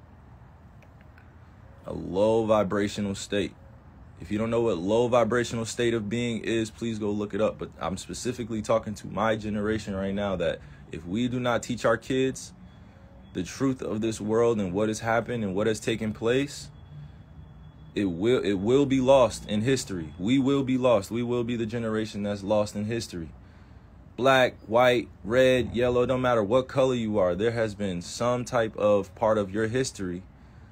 A 1.86 1.92
low 1.92 2.44
vibrational 2.44 3.14
state. 3.14 3.52
If 4.20 4.30
you 4.30 4.38
don't 4.38 4.50
know 4.50 4.60
what 4.60 4.76
low 4.76 5.08
vibrational 5.08 5.64
state 5.64 5.94
of 5.94 6.08
being 6.08 6.44
is, 6.44 6.70
please 6.70 6.98
go 6.98 7.10
look 7.10 7.32
it 7.32 7.40
up. 7.40 7.58
But 7.58 7.70
I'm 7.80 7.96
specifically 7.96 8.60
talking 8.60 8.94
to 8.94 9.06
my 9.06 9.36
generation 9.36 9.96
right 9.96 10.14
now 10.14 10.36
that 10.36 10.60
if 10.92 11.06
we 11.06 11.26
do 11.28 11.40
not 11.40 11.62
teach 11.62 11.84
our 11.84 11.96
kids 11.96 12.52
the 13.32 13.42
truth 13.42 13.80
of 13.80 14.00
this 14.00 14.20
world 14.20 14.60
and 14.60 14.72
what 14.72 14.88
has 14.88 15.00
happened 15.00 15.42
and 15.42 15.54
what 15.54 15.66
has 15.66 15.80
taken 15.80 16.12
place, 16.12 16.68
it 17.94 18.04
will 18.04 18.42
it 18.44 18.54
will 18.54 18.86
be 18.86 19.00
lost 19.00 19.48
in 19.48 19.62
history. 19.62 20.12
We 20.18 20.38
will 20.38 20.62
be 20.62 20.78
lost. 20.78 21.10
We 21.10 21.22
will 21.22 21.44
be 21.44 21.56
the 21.56 21.66
generation 21.66 22.22
that's 22.22 22.42
lost 22.42 22.76
in 22.76 22.84
history. 22.84 23.30
Black, 24.16 24.54
white, 24.66 25.08
red, 25.24 25.74
yellow, 25.74 26.04
don't 26.04 26.20
matter 26.20 26.42
what 26.42 26.68
color 26.68 26.94
you 26.94 27.18
are, 27.18 27.34
there 27.34 27.52
has 27.52 27.74
been 27.74 28.02
some 28.02 28.44
type 28.44 28.76
of 28.76 29.14
part 29.14 29.38
of 29.38 29.50
your 29.50 29.66
history 29.66 30.22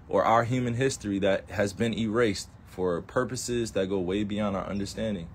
or 0.08 0.24
our 0.24 0.44
human 0.44 0.74
history 0.74 1.18
that 1.20 1.50
has 1.50 1.72
been 1.72 1.94
erased 1.94 2.48
for 2.66 3.02
purposes 3.02 3.72
that 3.72 3.88
go 3.88 3.98
way 4.00 4.24
beyond 4.24 4.56
our 4.56 4.66
understanding. 4.66 5.28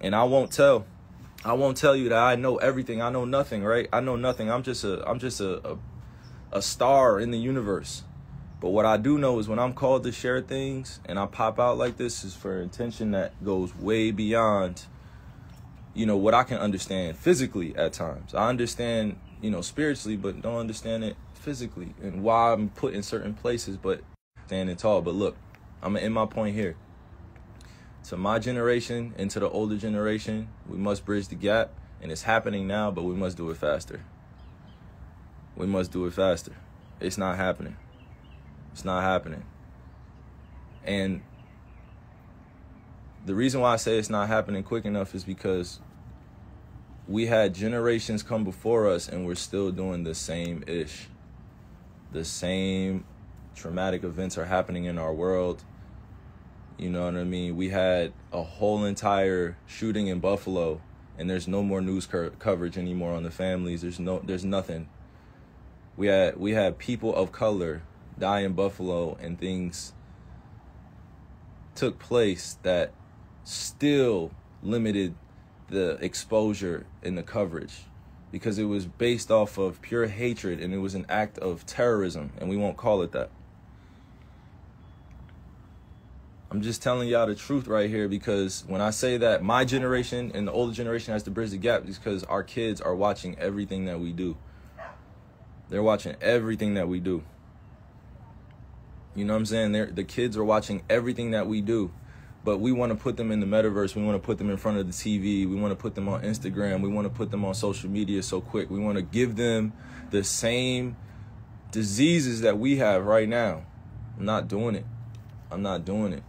And 0.00 0.14
I 0.14 0.24
won't 0.24 0.52
tell 0.52 0.86
I 1.44 1.54
won't 1.54 1.76
tell 1.76 1.96
you 1.96 2.10
that 2.10 2.18
I 2.18 2.36
know 2.36 2.56
everything. 2.58 3.02
I 3.02 3.10
know 3.10 3.24
nothing, 3.24 3.64
right? 3.64 3.88
I 3.92 4.00
know 4.00 4.16
nothing. 4.16 4.50
I'm 4.50 4.62
just 4.62 4.84
a 4.84 5.08
I'm 5.08 5.18
just 5.18 5.40
a, 5.40 5.72
a, 5.72 5.78
a 6.52 6.62
star 6.62 7.20
in 7.20 7.30
the 7.32 7.38
universe 7.38 8.04
But 8.60 8.70
what 8.70 8.86
I 8.86 8.96
do 8.96 9.18
know 9.18 9.38
is 9.38 9.48
when 9.48 9.58
I'm 9.60 9.74
called 9.74 10.04
to 10.04 10.12
share 10.12 10.40
things 10.42 11.00
and 11.06 11.18
I 11.18 11.26
pop 11.26 11.60
out 11.60 11.78
like 11.78 11.98
this 11.98 12.24
is 12.24 12.34
for 12.34 12.60
intention 12.62 13.12
that 13.12 13.42
goes 13.44 13.76
way 13.76 14.10
beyond 14.10 14.84
you 15.94 16.06
know 16.06 16.16
what 16.16 16.34
I 16.34 16.44
can 16.44 16.58
understand 16.58 17.18
physically 17.18 17.76
at 17.76 17.94
times. 17.94 18.34
I 18.34 18.48
understand, 18.48 19.18
you 19.42 19.50
know, 19.50 19.62
spiritually, 19.62 20.16
but 20.16 20.42
don't 20.42 20.58
understand 20.58 21.04
it 21.04 21.16
physically 21.44 21.94
and 22.02 22.22
why 22.22 22.52
I'm 22.52 22.70
put 22.70 22.94
in 22.94 23.02
certain 23.02 23.34
places, 23.34 23.76
but 23.76 24.00
standing 24.46 24.76
tall. 24.76 25.02
But 25.02 25.14
look, 25.14 25.36
I'm 25.82 25.92
gonna 25.92 26.04
end 26.04 26.14
my 26.14 26.26
point 26.26 26.54
here. 26.54 26.76
To 28.04 28.16
my 28.16 28.38
generation 28.38 29.14
and 29.18 29.30
to 29.30 29.40
the 29.40 29.48
older 29.48 29.76
generation, 29.76 30.48
we 30.66 30.78
must 30.78 31.04
bridge 31.04 31.28
the 31.28 31.34
gap, 31.34 31.72
and 32.00 32.10
it's 32.10 32.22
happening 32.22 32.66
now, 32.66 32.90
but 32.90 33.04
we 33.04 33.14
must 33.14 33.36
do 33.36 33.50
it 33.50 33.56
faster. 33.56 34.00
We 35.56 35.66
must 35.66 35.92
do 35.92 36.04
it 36.06 36.12
faster. 36.12 36.52
It's 37.00 37.18
not 37.18 37.36
happening. 37.36 37.76
It's 38.72 38.84
not 38.84 39.02
happening. 39.02 39.44
And 40.82 41.22
the 43.24 43.34
reason 43.34 43.60
why 43.60 43.72
I 43.72 43.76
say 43.76 43.98
it's 43.98 44.10
not 44.10 44.28
happening 44.28 44.62
quick 44.62 44.84
enough 44.84 45.14
is 45.14 45.24
because 45.24 45.80
we 47.06 47.26
had 47.26 47.54
generations 47.54 48.22
come 48.22 48.44
before 48.44 48.88
us 48.88 49.08
and 49.08 49.26
we're 49.26 49.34
still 49.34 49.70
doing 49.70 50.04
the 50.04 50.14
same 50.14 50.64
ish. 50.66 51.08
The 52.14 52.24
same 52.24 53.04
traumatic 53.56 54.04
events 54.04 54.38
are 54.38 54.44
happening 54.44 54.84
in 54.84 54.98
our 54.98 55.12
world. 55.12 55.64
You 56.78 56.88
know 56.88 57.06
what 57.06 57.16
I 57.16 57.24
mean? 57.24 57.56
We 57.56 57.70
had 57.70 58.12
a 58.32 58.40
whole 58.40 58.84
entire 58.84 59.56
shooting 59.66 60.06
in 60.06 60.20
Buffalo 60.20 60.80
and 61.18 61.28
there's 61.28 61.48
no 61.48 61.60
more 61.64 61.80
news 61.80 62.06
co- 62.06 62.30
coverage 62.38 62.78
anymore 62.78 63.14
on 63.14 63.24
the 63.24 63.32
families. 63.32 63.82
There's 63.82 63.98
no 63.98 64.20
there's 64.24 64.44
nothing. 64.44 64.88
We 65.96 66.06
had 66.06 66.36
we 66.36 66.52
had 66.52 66.78
people 66.78 67.12
of 67.16 67.32
color 67.32 67.82
die 68.16 68.40
in 68.40 68.52
Buffalo 68.52 69.16
and 69.20 69.36
things 69.36 69.92
took 71.74 71.98
place 71.98 72.58
that 72.62 72.92
still 73.42 74.30
limited 74.62 75.16
the 75.66 75.98
exposure 76.00 76.86
and 77.02 77.18
the 77.18 77.24
coverage 77.24 77.86
because 78.34 78.58
it 78.58 78.64
was 78.64 78.84
based 78.84 79.30
off 79.30 79.58
of 79.58 79.80
pure 79.80 80.08
hatred 80.08 80.58
and 80.58 80.74
it 80.74 80.78
was 80.78 80.96
an 80.96 81.06
act 81.08 81.38
of 81.38 81.64
terrorism 81.66 82.32
and 82.38 82.50
we 82.50 82.56
won't 82.56 82.76
call 82.76 83.00
it 83.02 83.12
that. 83.12 83.30
I'm 86.50 86.60
just 86.60 86.82
telling 86.82 87.06
y'all 87.06 87.28
the 87.28 87.36
truth 87.36 87.68
right 87.68 87.88
here 87.88 88.08
because 88.08 88.64
when 88.66 88.80
I 88.80 88.90
say 88.90 89.18
that 89.18 89.44
my 89.44 89.64
generation 89.64 90.32
and 90.34 90.48
the 90.48 90.52
older 90.52 90.72
generation 90.72 91.12
has 91.12 91.22
to 91.22 91.30
bridge 91.30 91.50
the 91.50 91.58
gap 91.58 91.88
is 91.88 91.96
because 91.96 92.24
our 92.24 92.42
kids 92.42 92.80
are 92.80 92.96
watching 92.96 93.38
everything 93.38 93.84
that 93.84 94.00
we 94.00 94.12
do. 94.12 94.36
They're 95.68 95.84
watching 95.84 96.16
everything 96.20 96.74
that 96.74 96.88
we 96.88 96.98
do. 96.98 97.22
You 99.14 99.26
know 99.26 99.34
what 99.34 99.38
I'm 99.38 99.46
saying? 99.46 99.70
They're, 99.70 99.86
the 99.86 100.02
kids 100.02 100.36
are 100.36 100.44
watching 100.44 100.82
everything 100.90 101.30
that 101.30 101.46
we 101.46 101.60
do 101.60 101.92
but 102.44 102.58
we 102.58 102.72
want 102.72 102.92
to 102.92 102.96
put 102.96 103.16
them 103.16 103.32
in 103.32 103.40
the 103.40 103.46
metaverse. 103.46 103.96
We 103.96 104.04
want 104.04 104.20
to 104.20 104.24
put 104.24 104.36
them 104.36 104.50
in 104.50 104.58
front 104.58 104.78
of 104.78 104.86
the 104.86 104.92
TV. 104.92 105.48
We 105.48 105.56
want 105.56 105.72
to 105.72 105.76
put 105.76 105.94
them 105.94 106.08
on 106.08 106.22
Instagram. 106.22 106.82
We 106.82 106.88
want 106.88 107.06
to 107.06 107.12
put 107.12 107.30
them 107.30 107.44
on 107.44 107.54
social 107.54 107.88
media 107.88 108.22
so 108.22 108.40
quick. 108.40 108.70
We 108.70 108.78
want 108.78 108.96
to 108.96 109.02
give 109.02 109.36
them 109.36 109.72
the 110.10 110.22
same 110.22 110.96
diseases 111.70 112.42
that 112.42 112.58
we 112.58 112.76
have 112.76 113.06
right 113.06 113.28
now. 113.28 113.64
I'm 114.18 114.26
not 114.26 114.46
doing 114.46 114.74
it. 114.74 114.84
I'm 115.50 115.62
not 115.62 115.84
doing 115.84 116.12
it. 116.12 116.22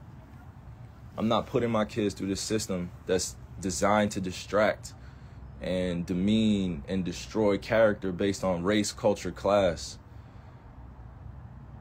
I'm 1.17 1.27
not 1.27 1.47
putting 1.47 1.69
my 1.69 1.85
kids 1.85 2.13
through 2.13 2.27
this 2.27 2.41
system 2.41 2.91
that's 3.05 3.35
designed 3.59 4.11
to 4.11 4.21
distract 4.21 4.93
and 5.61 6.05
demean 6.05 6.83
and 6.87 7.03
destroy 7.03 7.57
character 7.57 8.11
based 8.11 8.43
on 8.43 8.63
race, 8.63 8.91
culture, 8.91 9.31
class. 9.31 9.97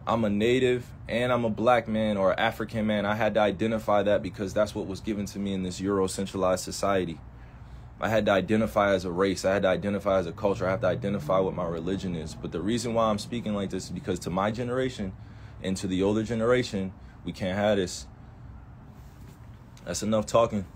I'm 0.06 0.24
a 0.24 0.30
native 0.30 0.86
and 1.08 1.32
I'm 1.32 1.44
a 1.44 1.50
black 1.50 1.88
man 1.88 2.16
or 2.16 2.38
African 2.38 2.86
man. 2.86 3.06
I 3.06 3.14
had 3.14 3.34
to 3.34 3.40
identify 3.40 4.02
that 4.02 4.22
because 4.22 4.52
that's 4.52 4.74
what 4.74 4.86
was 4.86 5.00
given 5.00 5.26
to 5.26 5.38
me 5.38 5.54
in 5.54 5.62
this 5.62 5.80
Euro-centralized 5.80 6.62
society. 6.62 7.18
I 8.00 8.08
had 8.08 8.26
to 8.26 8.32
identify 8.32 8.92
as 8.92 9.04
a 9.04 9.10
race. 9.10 9.44
I 9.44 9.54
had 9.54 9.62
to 9.62 9.68
identify 9.68 10.18
as 10.18 10.26
a 10.26 10.32
culture. 10.32 10.66
I 10.66 10.72
have 10.72 10.82
to 10.82 10.88
identify 10.88 11.38
what 11.38 11.54
my 11.54 11.66
religion 11.66 12.14
is. 12.14 12.34
But 12.34 12.52
the 12.52 12.60
reason 12.60 12.92
why 12.92 13.06
I'm 13.06 13.18
speaking 13.18 13.54
like 13.54 13.70
this 13.70 13.84
is 13.84 13.90
because 13.90 14.18
to 14.20 14.30
my 14.30 14.50
generation 14.50 15.12
and 15.62 15.76
to 15.78 15.86
the 15.86 16.02
older 16.02 16.22
generation, 16.22 16.92
we 17.24 17.32
can't 17.32 17.56
have 17.56 17.76
this. 17.76 18.06
That's 19.86 20.02
enough 20.02 20.26
talking. 20.26 20.66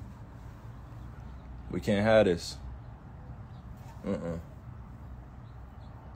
We 1.70 1.80
can't 1.80 2.04
have 2.04 2.24
this. 2.24 2.56
Uh-uh. 4.06 4.38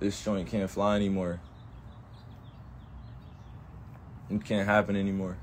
This 0.01 0.25
joint 0.25 0.49
can't 0.49 0.71
fly 0.71 0.97
anymore. 0.97 1.41
It 4.31 4.45
can't 4.45 4.69
happen 4.69 4.97
anymore. 4.97 5.37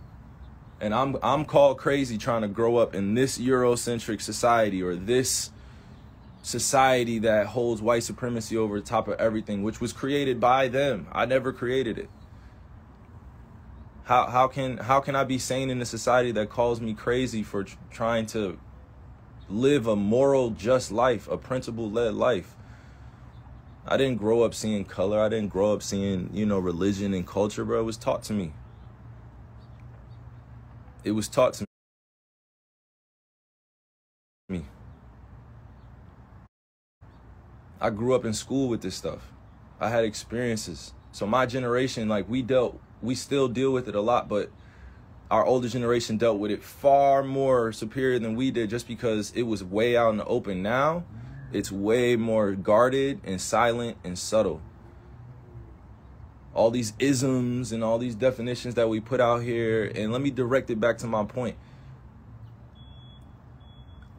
And 0.81 0.93
I'm 0.93 1.17
I'm 1.21 1.45
called 1.45 1.77
crazy 1.77 2.17
trying 2.17 2.41
to 2.41 2.47
grow 2.47 2.77
up 2.77 2.95
in 2.95 3.13
this 3.13 3.37
Eurocentric 3.37 4.21
society 4.21 4.81
or 4.81 4.95
this 4.95 5.51
society 6.41 7.19
that 7.19 7.47
holds 7.47 7.81
white 7.81 8.03
supremacy 8.03 8.55
over 8.57 8.79
top 8.79 9.07
of 9.07 9.19
everything, 9.19 9.61
which 9.61 9.81
was 9.81 9.91
created 9.91 10.39
by 10.39 10.67
them. 10.67 11.07
I 11.11 11.25
never 11.25 11.51
created 11.51 11.97
it. 11.97 12.09
How 14.05 14.27
how 14.27 14.47
can 14.47 14.77
how 14.77 15.01
can 15.01 15.15
I 15.15 15.23
be 15.23 15.37
sane 15.37 15.69
in 15.69 15.81
a 15.81 15.85
society 15.85 16.31
that 16.31 16.49
calls 16.49 16.81
me 16.81 16.93
crazy 16.93 17.43
for 17.43 17.65
tr- 17.65 17.75
trying 17.91 18.25
to 18.27 18.57
live 19.49 19.85
a 19.85 19.95
moral, 19.95 20.51
just 20.51 20.91
life, 20.91 21.27
a 21.27 21.37
principle 21.37 21.91
led 21.91 22.13
life? 22.13 22.55
I 23.85 23.97
didn't 23.97 24.17
grow 24.17 24.43
up 24.43 24.53
seeing 24.53 24.85
color. 24.85 25.19
I 25.19 25.29
didn't 25.29 25.49
grow 25.49 25.73
up 25.73 25.83
seeing, 25.83 26.29
you 26.33 26.45
know, 26.45 26.59
religion 26.59 27.13
and 27.13 27.25
culture, 27.25 27.65
bro. 27.65 27.81
It 27.81 27.83
was 27.83 27.97
taught 27.97 28.23
to 28.23 28.33
me. 28.33 28.53
It 31.03 31.11
was 31.11 31.29
taught 31.29 31.53
to 31.53 31.65
me. 34.49 34.65
I 37.79 37.89
grew 37.89 38.13
up 38.13 38.25
in 38.25 38.33
school 38.33 38.67
with 38.67 38.81
this 38.81 38.95
stuff. 38.95 39.31
I 39.79 39.89
had 39.89 40.03
experiences. 40.03 40.93
So 41.13 41.25
my 41.25 41.45
generation, 41.45 42.09
like 42.09 42.27
we 42.27 42.41
dealt, 42.41 42.79
we 43.01 43.15
still 43.15 43.47
deal 43.47 43.71
with 43.71 43.87
it 43.87 43.95
a 43.95 44.01
lot, 44.01 44.27
but 44.27 44.51
our 45.31 45.45
older 45.45 45.69
generation 45.69 46.17
dealt 46.17 46.37
with 46.37 46.51
it 46.51 46.63
far 46.63 47.23
more 47.23 47.71
superior 47.71 48.19
than 48.19 48.35
we 48.35 48.51
did 48.51 48.69
just 48.69 48.87
because 48.87 49.31
it 49.35 49.43
was 49.43 49.63
way 49.63 49.95
out 49.95 50.09
in 50.09 50.17
the 50.17 50.25
open. 50.25 50.61
Now, 50.61 51.05
it's 51.53 51.71
way 51.71 52.17
more 52.17 52.51
guarded 52.51 53.21
and 53.23 53.39
silent 53.39 53.97
and 54.03 54.19
subtle 54.19 54.61
all 56.59 56.71
these 56.71 56.91
isms 56.99 57.71
and 57.71 57.81
all 57.85 57.97
these 57.97 58.15
definitions 58.15 58.75
that 58.75 58.89
we 58.89 58.99
put 58.99 59.21
out 59.21 59.41
here 59.41 59.89
and 59.95 60.11
let 60.11 60.21
me 60.21 60.29
direct 60.29 60.69
it 60.69 60.77
back 60.77 60.97
to 60.97 61.07
my 61.07 61.23
point. 61.23 61.55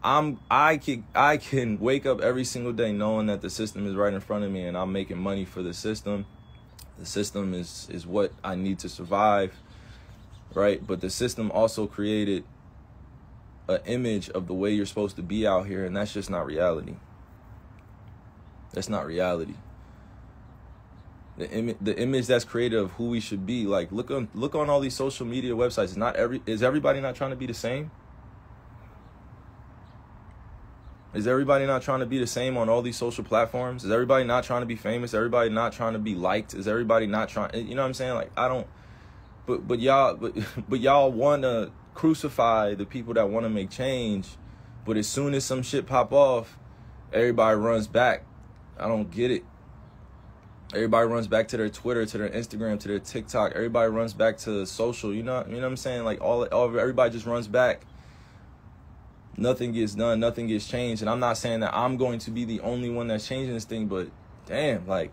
I'm 0.03 0.41
i 0.51 0.79
can 0.79 1.05
i 1.15 1.37
can 1.37 1.79
wake 1.79 2.07
up 2.07 2.23
every 2.23 2.45
single 2.45 2.73
day 2.73 2.91
knowing 2.93 3.27
that 3.27 3.43
the 3.43 3.51
system 3.51 3.87
is 3.87 3.95
right 3.95 4.15
in 4.15 4.21
front 4.21 4.45
of 4.45 4.51
me 4.51 4.67
and 4.67 4.75
i'm 4.75 4.91
making 4.91 5.19
money 5.19 5.45
for 5.45 5.63
the 5.63 5.75
system. 5.75 6.25
The 6.99 7.05
system 7.05 7.53
is 7.53 7.87
is 7.93 8.07
what 8.07 8.33
i 8.43 8.55
need 8.55 8.79
to 8.79 8.89
survive 8.89 9.53
right? 10.55 10.85
But 10.85 11.03
the 11.03 11.11
system 11.11 11.51
also 11.53 11.87
created 11.87 12.45
an 13.69 13.81
image 13.85 14.31
of 14.31 14.47
the 14.47 14.55
way 14.55 14.73
you're 14.73 14.87
supposed 14.87 15.17
to 15.17 15.23
be 15.23 15.47
out 15.47 15.67
here 15.67 15.85
and 15.85 15.95
that's 15.95 16.15
just 16.15 16.31
not 16.31 16.47
reality. 16.47 16.95
That's 18.73 18.89
not 18.89 19.05
reality 19.05 19.57
the 21.41 21.51
image 21.51 21.77
the 21.81 21.99
image 21.99 22.27
that's 22.27 22.45
created 22.45 22.79
of 22.79 22.91
who 22.93 23.09
we 23.09 23.19
should 23.19 23.47
be. 23.47 23.65
Like 23.65 23.91
look 23.91 24.11
on 24.11 24.29
look 24.35 24.55
on 24.55 24.69
all 24.69 24.79
these 24.79 24.95
social 24.95 25.27
media 25.27 25.53
websites. 25.53 25.85
Is 25.85 25.97
not 25.97 26.17
every 26.17 26.43
is 26.47 26.63
everybody 26.63 27.01
not 27.01 27.15
trying 27.15 27.31
to 27.31 27.37
be 27.37 27.47
the 27.47 27.55
same? 27.55 27.91
Is 31.15 31.27
everybody 31.27 31.67
not 31.67 31.83
trying 31.83 32.01
to 32.01 32.07
be 32.07 32.19
the 32.19 32.27
same 32.27 32.57
on 32.57 32.69
all 32.69 32.83
these 32.83 32.97
social 32.97 33.25
platforms? 33.25 33.85
Is 33.85 33.91
everybody 33.91 34.25
not 34.25 34.45
trying 34.45 34.61
to 34.61 34.67
be 34.67 34.77
famous? 34.77 35.15
Everybody 35.15 35.49
not 35.49 35.73
trying 35.73 35.95
to 35.95 35.99
be 35.99 36.15
liked? 36.15 36.53
Is 36.53 36.69
everybody 36.69 37.07
not 37.07 37.31
trying 37.31 37.67
you 37.67 37.75
know 37.75 37.83
what 37.83 37.89
i'm 37.89 37.95
saying? 37.95 38.15
Like 38.15 38.31
i 38.37 38.47
don't 38.47 38.67
but 39.47 39.67
but 39.67 39.81
y'all 39.81 40.15
but 40.15 40.35
but 40.69 40.79
y'all 40.79 41.11
want 41.11 41.43
to 41.43 41.73
crucify 41.95 42.75
the 42.75 42.85
people 42.85 43.15
that 43.15 43.31
want 43.31 43.45
to 43.45 43.51
make 43.51 43.71
change 43.71 44.29
but 44.87 44.97
as 44.97 45.09
soon 45.09 45.35
as 45.35 45.45
some 45.45 45.63
shit 45.63 45.87
pop 45.87 46.13
off 46.13 46.59
everybody 47.13 47.57
runs 47.57 47.87
back. 47.87 48.25
I 48.79 48.87
don't 48.89 49.11
get 49.11 49.31
it 49.31 49.45
Everybody 50.73 51.09
runs 51.09 51.27
back 51.27 51.49
to 51.49 51.57
their 51.57 51.69
Twitter, 51.69 52.07
to 52.07 52.19
their 52.19 52.29
Instagram, 52.29 52.79
to 52.81 52.89
their 52.89 53.01
TikTok. 53.01 53.53
Everybody 53.57 53.91
runs 53.91 54.15
back 54.15 54.39
to 54.39 54.65
social. 54.67 55.13
You 55.13 55.25
know, 55.25 55.45
you 55.49 55.57
know 55.57 55.63
what 55.63 55.67
I'm 55.67 55.77
saying? 55.77 56.05
Like 56.05 56.21
all, 56.21 56.45
all 56.45 56.79
everybody 56.79 57.11
just 57.13 57.27
runs 57.27 57.49
back. 57.49 57.85
Nothing 59.37 59.73
gets 59.73 59.95
done. 59.97 60.21
Nothing 60.21 60.47
gets 60.47 60.69
changed. 60.69 61.03
And 61.03 61.11
I'm 61.11 61.19
not 61.19 61.39
saying 61.39 61.61
that 61.61 61.75
I'm 61.75 61.97
going 61.97 62.21
to 62.21 62.31
be 62.31 62.45
the 62.45 62.61
only 62.61 62.89
one 62.89 63.09
that's 63.09 63.27
changing 63.27 63.53
this 63.53 63.65
thing, 63.65 63.87
but 63.87 64.11
damn, 64.47 64.87
like 64.87 65.11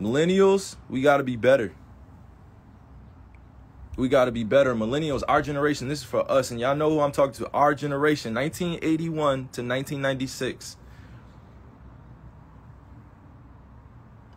millennials, 0.00 0.74
we 0.88 1.00
got 1.00 1.18
to 1.18 1.22
be 1.22 1.36
better. 1.36 1.72
We 3.96 4.08
got 4.08 4.24
to 4.24 4.32
be 4.32 4.42
better. 4.42 4.74
Millennials, 4.74 5.22
our 5.28 5.40
generation, 5.40 5.86
this 5.86 6.00
is 6.00 6.04
for 6.04 6.28
us. 6.28 6.50
And 6.50 6.58
y'all 6.58 6.74
know 6.74 6.90
who 6.90 6.98
I'm 6.98 7.12
talking 7.12 7.34
to. 7.34 7.50
Our 7.52 7.76
generation, 7.76 8.34
1981 8.34 9.14
to 9.14 9.62
1996 9.62 10.78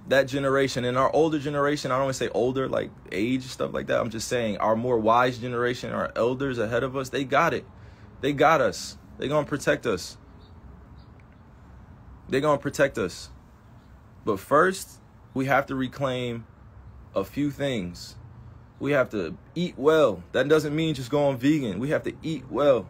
that 0.07 0.27
generation 0.27 0.85
and 0.85 0.97
our 0.97 1.13
older 1.13 1.39
generation, 1.39 1.91
I 1.91 1.95
don't 1.95 2.05
want 2.05 2.15
to 2.15 2.25
say 2.25 2.29
older, 2.29 2.69
like 2.69 2.89
age, 3.11 3.43
stuff 3.43 3.73
like 3.73 3.87
that. 3.87 3.99
I'm 3.99 4.09
just 4.09 4.27
saying 4.27 4.57
our 4.57 4.75
more 4.75 4.97
wise 4.97 5.37
generation, 5.37 5.91
our 5.91 6.11
elders 6.15 6.57
ahead 6.59 6.83
of 6.83 6.95
us, 6.95 7.09
they 7.09 7.23
got 7.23 7.53
it. 7.53 7.65
They 8.21 8.33
got 8.33 8.61
us. 8.61 8.97
They're 9.17 9.27
going 9.27 9.45
to 9.45 9.49
protect 9.49 9.85
us. 9.85 10.17
They're 12.29 12.41
going 12.41 12.57
to 12.57 12.61
protect 12.61 12.97
us. 12.97 13.29
But 14.25 14.39
first, 14.39 14.99
we 15.33 15.45
have 15.45 15.65
to 15.67 15.75
reclaim 15.75 16.45
a 17.15 17.23
few 17.23 17.51
things. 17.51 18.15
We 18.79 18.91
have 18.91 19.09
to 19.09 19.37
eat 19.55 19.75
well. 19.77 20.23
That 20.33 20.47
doesn't 20.47 20.75
mean 20.75 20.95
just 20.95 21.09
going 21.09 21.37
vegan. 21.37 21.79
We 21.79 21.89
have 21.89 22.03
to 22.03 22.13
eat 22.21 22.45
well. 22.49 22.87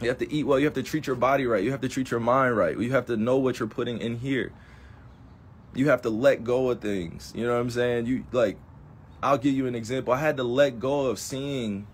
You 0.00 0.08
have 0.08 0.18
to 0.18 0.32
eat 0.32 0.46
well. 0.46 0.58
You 0.58 0.66
have 0.66 0.74
to 0.74 0.82
treat 0.82 1.06
your 1.06 1.16
body 1.16 1.46
right. 1.46 1.62
You 1.62 1.70
have 1.70 1.80
to 1.80 1.88
treat 1.88 2.10
your 2.10 2.20
mind 2.20 2.56
right. 2.56 2.78
You 2.78 2.92
have 2.92 3.06
to 3.06 3.16
know 3.16 3.38
what 3.38 3.58
you're 3.58 3.68
putting 3.68 3.98
in 3.98 4.18
here. 4.18 4.52
You 5.74 5.88
have 5.88 6.02
to 6.02 6.10
let 6.10 6.44
go 6.44 6.70
of 6.70 6.80
things. 6.80 7.32
You 7.34 7.46
know 7.46 7.52
what 7.52 7.60
I'm 7.60 7.70
saying? 7.70 8.06
You 8.06 8.24
like 8.32 8.56
I'll 9.22 9.38
give 9.38 9.54
you 9.54 9.66
an 9.66 9.74
example. 9.74 10.12
I 10.12 10.18
had 10.18 10.36
to 10.36 10.44
let 10.44 10.78
go 10.78 11.06
of 11.06 11.18
seeing 11.18 11.86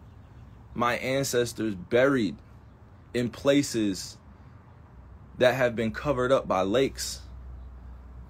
my 0.75 0.97
ancestors 0.97 1.75
buried 1.75 2.37
in 3.15 3.31
places 3.31 4.19
that 5.39 5.55
have 5.55 5.75
been 5.75 5.93
covered 5.93 6.33
up 6.33 6.47
by 6.47 6.63
lakes. 6.63 7.23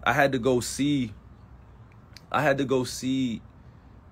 I 0.05 0.13
had 0.13 0.33
to 0.33 0.39
go 0.39 0.61
see 0.61 1.13
I 2.33 2.43
had 2.43 2.59
to 2.59 2.65
go 2.65 2.85
see 2.85 3.43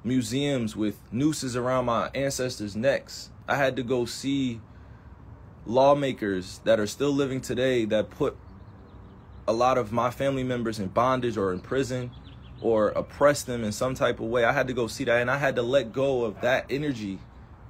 museums 0.02 0.75
with 0.75 0.99
nooses 1.12 1.54
around 1.54 1.85
my 1.85 2.11
ancestors' 2.14 2.75
necks. 2.75 3.30
I 3.47 3.57
had 3.57 3.76
to 3.76 3.83
go 3.83 4.07
see 4.07 4.61
lawmakers 5.66 6.61
that 6.64 6.80
are 6.80 6.87
still 6.87 7.12
living 7.12 7.40
today 7.40 7.85
that 7.85 8.11
put 8.11 8.37
a 9.49 9.52
lot 9.52 9.78
of 9.78 9.90
my 9.90 10.11
family 10.11 10.45
members 10.45 10.78
in 10.78 10.88
bondage 10.88 11.38
or 11.38 11.55
in 11.55 11.61
prison 11.61 12.11
or 12.61 12.90
oppressed 12.90 13.47
them 13.47 13.64
in 13.64 13.73
some 13.73 13.95
type 13.95 14.21
of 14.21 14.26
way. 14.26 14.45
I 14.45 14.52
had 14.52 14.69
to 14.69 14.75
go 14.75 14.87
see 14.87 15.05
that 15.05 15.23
and 15.23 15.31
I 15.31 15.38
had 15.38 15.57
to 15.57 15.62
let 15.62 15.90
go 15.90 16.25
of 16.25 16.43
that 16.43 16.67
energy, 16.69 17.19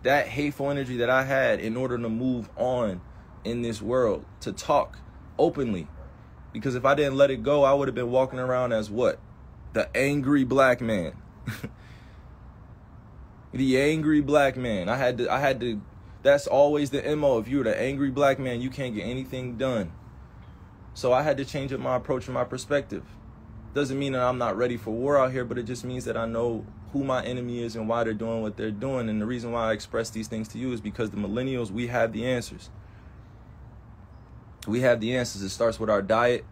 that 0.02 0.26
hateful 0.26 0.70
energy 0.70 0.96
that 0.96 1.08
I 1.08 1.22
had 1.22 1.60
in 1.60 1.76
order 1.76 1.96
to 1.96 2.08
move 2.08 2.50
on 2.56 3.00
in 3.44 3.62
this 3.62 3.80
world, 3.80 4.24
to 4.40 4.52
talk 4.52 4.98
openly. 5.38 5.86
Because 6.52 6.74
if 6.74 6.84
I 6.84 6.96
didn't 6.96 7.16
let 7.16 7.30
it 7.30 7.44
go, 7.44 7.62
I 7.62 7.72
would 7.72 7.86
have 7.86 7.94
been 7.94 8.10
walking 8.10 8.40
around 8.40 8.72
as 8.72 8.90
what? 8.90 9.20
The 9.72 9.88
angry 9.96 10.42
black 10.42 10.80
man. 10.80 11.12
the 13.52 13.80
angry 13.80 14.20
black 14.20 14.56
man. 14.56 14.88
I 14.88 14.96
had 14.96 15.18
to 15.18 15.32
I 15.32 15.38
had 15.38 15.60
to 15.60 15.80
that's 16.24 16.48
always 16.48 16.90
the 16.90 17.14
MO. 17.14 17.38
If 17.38 17.46
you're 17.46 17.62
the 17.62 17.80
angry 17.80 18.10
black 18.10 18.40
man, 18.40 18.60
you 18.60 18.68
can't 18.68 18.96
get 18.96 19.04
anything 19.04 19.56
done. 19.56 19.92
So 20.98 21.12
I 21.12 21.22
had 21.22 21.36
to 21.36 21.44
change 21.44 21.72
up 21.72 21.78
my 21.78 21.94
approach 21.94 22.26
and 22.26 22.34
my 22.34 22.42
perspective. 22.42 23.04
Doesn't 23.72 23.96
mean 23.96 24.14
that 24.14 24.22
I'm 24.22 24.36
not 24.36 24.56
ready 24.56 24.76
for 24.76 24.90
war 24.90 25.16
out 25.16 25.30
here, 25.30 25.44
but 25.44 25.56
it 25.56 25.62
just 25.62 25.84
means 25.84 26.04
that 26.06 26.16
I 26.16 26.26
know 26.26 26.66
who 26.92 27.04
my 27.04 27.24
enemy 27.24 27.62
is 27.62 27.76
and 27.76 27.88
why 27.88 28.02
they're 28.02 28.12
doing 28.12 28.42
what 28.42 28.56
they're 28.56 28.72
doing. 28.72 29.08
And 29.08 29.22
the 29.22 29.24
reason 29.24 29.52
why 29.52 29.70
I 29.70 29.74
express 29.74 30.10
these 30.10 30.26
things 30.26 30.48
to 30.48 30.58
you 30.58 30.72
is 30.72 30.80
because 30.80 31.10
the 31.10 31.16
millennials, 31.16 31.70
we 31.70 31.86
have 31.86 32.12
the 32.12 32.26
answers. 32.26 32.70
We 34.66 34.80
have 34.80 34.98
the 34.98 35.16
answers. 35.16 35.40
It 35.42 35.50
starts 35.50 35.78
with 35.78 35.88
our 35.88 36.02
diet. 36.02 36.44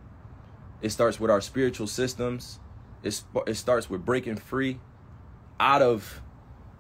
It 0.80 0.90
starts 0.90 1.18
with 1.18 1.28
our 1.28 1.40
spiritual 1.40 1.88
systems. 1.88 2.60
It, 3.02 3.20
it 3.48 3.54
starts 3.54 3.90
with 3.90 4.04
breaking 4.04 4.36
free 4.36 4.78
out 5.58 5.82
of 5.82 6.22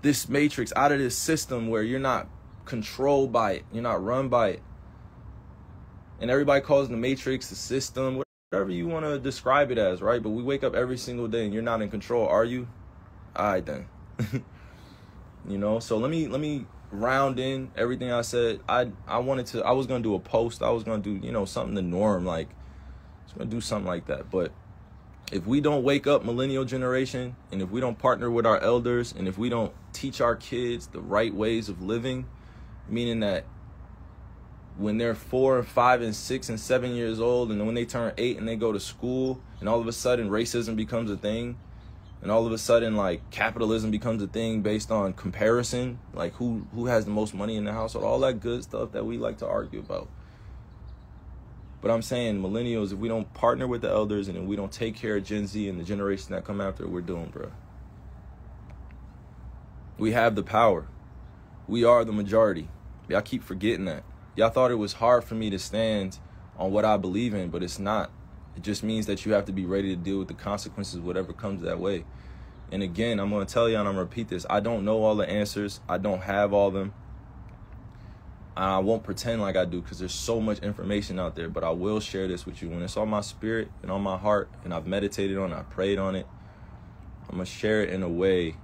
this 0.02 0.28
matrix, 0.28 0.72
out 0.76 0.92
of 0.92 1.00
this 1.00 1.18
system 1.18 1.66
where 1.66 1.82
you're 1.82 1.98
not 1.98 2.28
controlled 2.64 3.32
by 3.32 3.54
it. 3.54 3.64
You're 3.72 3.82
not 3.82 4.04
run 4.04 4.28
by 4.28 4.50
it. 4.50 4.62
And 6.20 6.30
everybody 6.30 6.60
calls 6.60 6.88
the 6.88 6.96
matrix, 6.96 7.48
the 7.48 7.56
system, 7.56 8.22
whatever 8.50 8.70
you 8.70 8.86
want 8.86 9.04
to 9.04 9.18
describe 9.18 9.70
it 9.70 9.78
as, 9.78 10.00
right? 10.00 10.22
But 10.22 10.30
we 10.30 10.42
wake 10.42 10.64
up 10.64 10.74
every 10.74 10.96
single 10.96 11.28
day 11.28 11.44
and 11.44 11.52
you're 11.52 11.62
not 11.62 11.82
in 11.82 11.90
control, 11.90 12.26
are 12.26 12.44
you? 12.44 12.68
All 13.34 13.46
right 13.46 13.64
then. 13.64 13.86
you 15.48 15.58
know, 15.58 15.78
so 15.78 15.98
let 15.98 16.10
me 16.10 16.26
let 16.26 16.40
me 16.40 16.64
round 16.90 17.38
in 17.38 17.70
everything 17.76 18.10
I 18.10 18.22
said. 18.22 18.60
I 18.68 18.90
I 19.06 19.18
wanted 19.18 19.46
to 19.46 19.64
I 19.64 19.72
was 19.72 19.86
gonna 19.86 20.02
do 20.02 20.14
a 20.14 20.20
post. 20.20 20.62
I 20.62 20.70
was 20.70 20.84
gonna 20.84 21.02
do, 21.02 21.16
you 21.16 21.32
know, 21.32 21.44
something 21.44 21.74
the 21.74 21.82
norm, 21.82 22.24
like 22.24 22.48
I 22.48 23.24
was 23.24 23.32
gonna 23.34 23.50
do 23.50 23.60
something 23.60 23.86
like 23.86 24.06
that. 24.06 24.30
But 24.30 24.52
if 25.32 25.46
we 25.46 25.60
don't 25.60 25.82
wake 25.82 26.06
up 26.06 26.24
millennial 26.24 26.64
generation 26.64 27.36
and 27.50 27.60
if 27.60 27.70
we 27.70 27.80
don't 27.80 27.98
partner 27.98 28.30
with 28.30 28.46
our 28.46 28.60
elders 28.60 29.12
and 29.16 29.26
if 29.26 29.36
we 29.36 29.48
don't 29.48 29.72
teach 29.92 30.20
our 30.20 30.36
kids 30.36 30.86
the 30.86 31.00
right 31.00 31.34
ways 31.34 31.68
of 31.68 31.82
living 31.82 32.26
meaning 32.88 33.20
that 33.20 33.44
when 34.78 34.98
they're 34.98 35.14
four 35.14 35.58
and 35.58 35.66
five 35.66 36.02
and 36.02 36.14
six 36.14 36.48
and 36.48 36.60
seven 36.60 36.94
years 36.94 37.20
old 37.20 37.50
and 37.50 37.64
when 37.64 37.74
they 37.74 37.84
turn 37.84 38.12
eight 38.18 38.38
and 38.38 38.46
they 38.46 38.56
go 38.56 38.72
to 38.72 38.80
school 38.80 39.40
and 39.60 39.68
all 39.68 39.80
of 39.80 39.86
a 39.86 39.92
sudden 39.92 40.28
racism 40.28 40.76
becomes 40.76 41.10
a 41.10 41.16
thing 41.16 41.56
and 42.22 42.30
all 42.30 42.46
of 42.46 42.52
a 42.52 42.58
sudden 42.58 42.96
like 42.96 43.28
capitalism 43.30 43.90
becomes 43.90 44.22
a 44.22 44.26
thing 44.26 44.60
based 44.60 44.90
on 44.90 45.12
comparison 45.12 45.98
like 46.12 46.34
who 46.34 46.66
who 46.74 46.86
has 46.86 47.04
the 47.04 47.10
most 47.10 47.34
money 47.34 47.56
in 47.56 47.64
the 47.64 47.72
household 47.72 48.04
all 48.04 48.18
that 48.18 48.40
good 48.40 48.62
stuff 48.62 48.92
that 48.92 49.04
we 49.04 49.16
like 49.18 49.38
to 49.38 49.46
argue 49.46 49.80
about. 49.80 50.08
But 51.80 51.90
i'm 51.90 52.02
saying 52.02 52.42
millennials 52.42 52.92
if 52.92 52.98
we 52.98 53.08
don't 53.08 53.32
partner 53.32 53.66
with 53.66 53.82
the 53.82 53.90
elders 53.90 54.28
and 54.28 54.36
if 54.36 54.44
we 54.44 54.56
don't 54.56 54.72
take 54.72 54.96
care 54.96 55.16
of 55.16 55.24
gen 55.24 55.46
z 55.46 55.68
and 55.68 55.78
the 55.78 55.84
generation 55.84 56.32
that 56.32 56.44
come 56.44 56.60
after 56.60 56.86
we're 56.86 57.00
doomed 57.00 57.32
bro 57.32 57.50
we 59.98 60.12
have 60.12 60.34
the 60.34 60.42
power. 60.42 60.86
We 61.66 61.84
are 61.84 62.04
the 62.04 62.12
majority. 62.12 62.68
Y'all 63.08 63.22
keep 63.22 63.42
forgetting 63.42 63.86
that. 63.86 64.04
Y'all 64.36 64.50
thought 64.50 64.70
it 64.70 64.76
was 64.76 64.92
hard 64.92 65.24
for 65.24 65.34
me 65.34 65.48
to 65.48 65.58
stand 65.58 66.18
on 66.58 66.70
what 66.70 66.84
I 66.84 66.98
believe 66.98 67.32
in, 67.32 67.48
but 67.48 67.62
it's 67.62 67.78
not. 67.78 68.10
It 68.54 68.62
just 68.62 68.82
means 68.82 69.06
that 69.06 69.24
you 69.24 69.32
have 69.32 69.46
to 69.46 69.52
be 69.52 69.64
ready 69.64 69.88
to 69.88 69.96
deal 69.96 70.18
with 70.18 70.28
the 70.28 70.34
consequences, 70.34 71.00
whatever 71.00 71.32
comes 71.32 71.62
that 71.62 71.80
way. 71.80 72.04
And 72.70 72.82
again, 72.82 73.18
I'm 73.18 73.30
going 73.30 73.46
to 73.46 73.52
tell 73.52 73.66
you 73.66 73.78
and 73.78 73.88
I'm 73.88 73.94
going 73.94 74.06
to 74.06 74.10
repeat 74.10 74.28
this. 74.28 74.44
I 74.50 74.60
don't 74.60 74.84
know 74.84 75.02
all 75.04 75.14
the 75.14 75.28
answers, 75.28 75.80
I 75.88 75.96
don't 75.96 76.20
have 76.22 76.52
all 76.52 76.70
them. 76.70 76.92
I 78.54 78.78
won't 78.78 79.04
pretend 79.04 79.40
like 79.40 79.56
I 79.56 79.64
do 79.64 79.80
because 79.80 79.98
there's 79.98 80.14
so 80.14 80.40
much 80.40 80.58
information 80.58 81.18
out 81.18 81.34
there, 81.34 81.48
but 81.48 81.64
I 81.64 81.70
will 81.70 82.00
share 82.00 82.28
this 82.28 82.44
with 82.44 82.60
you. 82.60 82.68
When 82.68 82.82
it's 82.82 82.96
on 82.96 83.08
my 83.08 83.22
spirit 83.22 83.68
and 83.80 83.90
on 83.90 84.02
my 84.02 84.18
heart, 84.18 84.50
and 84.64 84.74
I've 84.74 84.86
meditated 84.86 85.38
on 85.38 85.52
it, 85.52 85.56
I 85.56 85.62
prayed 85.62 85.98
on 85.98 86.14
it, 86.14 86.26
I'm 87.28 87.36
going 87.36 87.46
to 87.46 87.50
share 87.50 87.82
it 87.82 87.90
in 87.90 88.02
a 88.02 88.08
way 88.08 88.56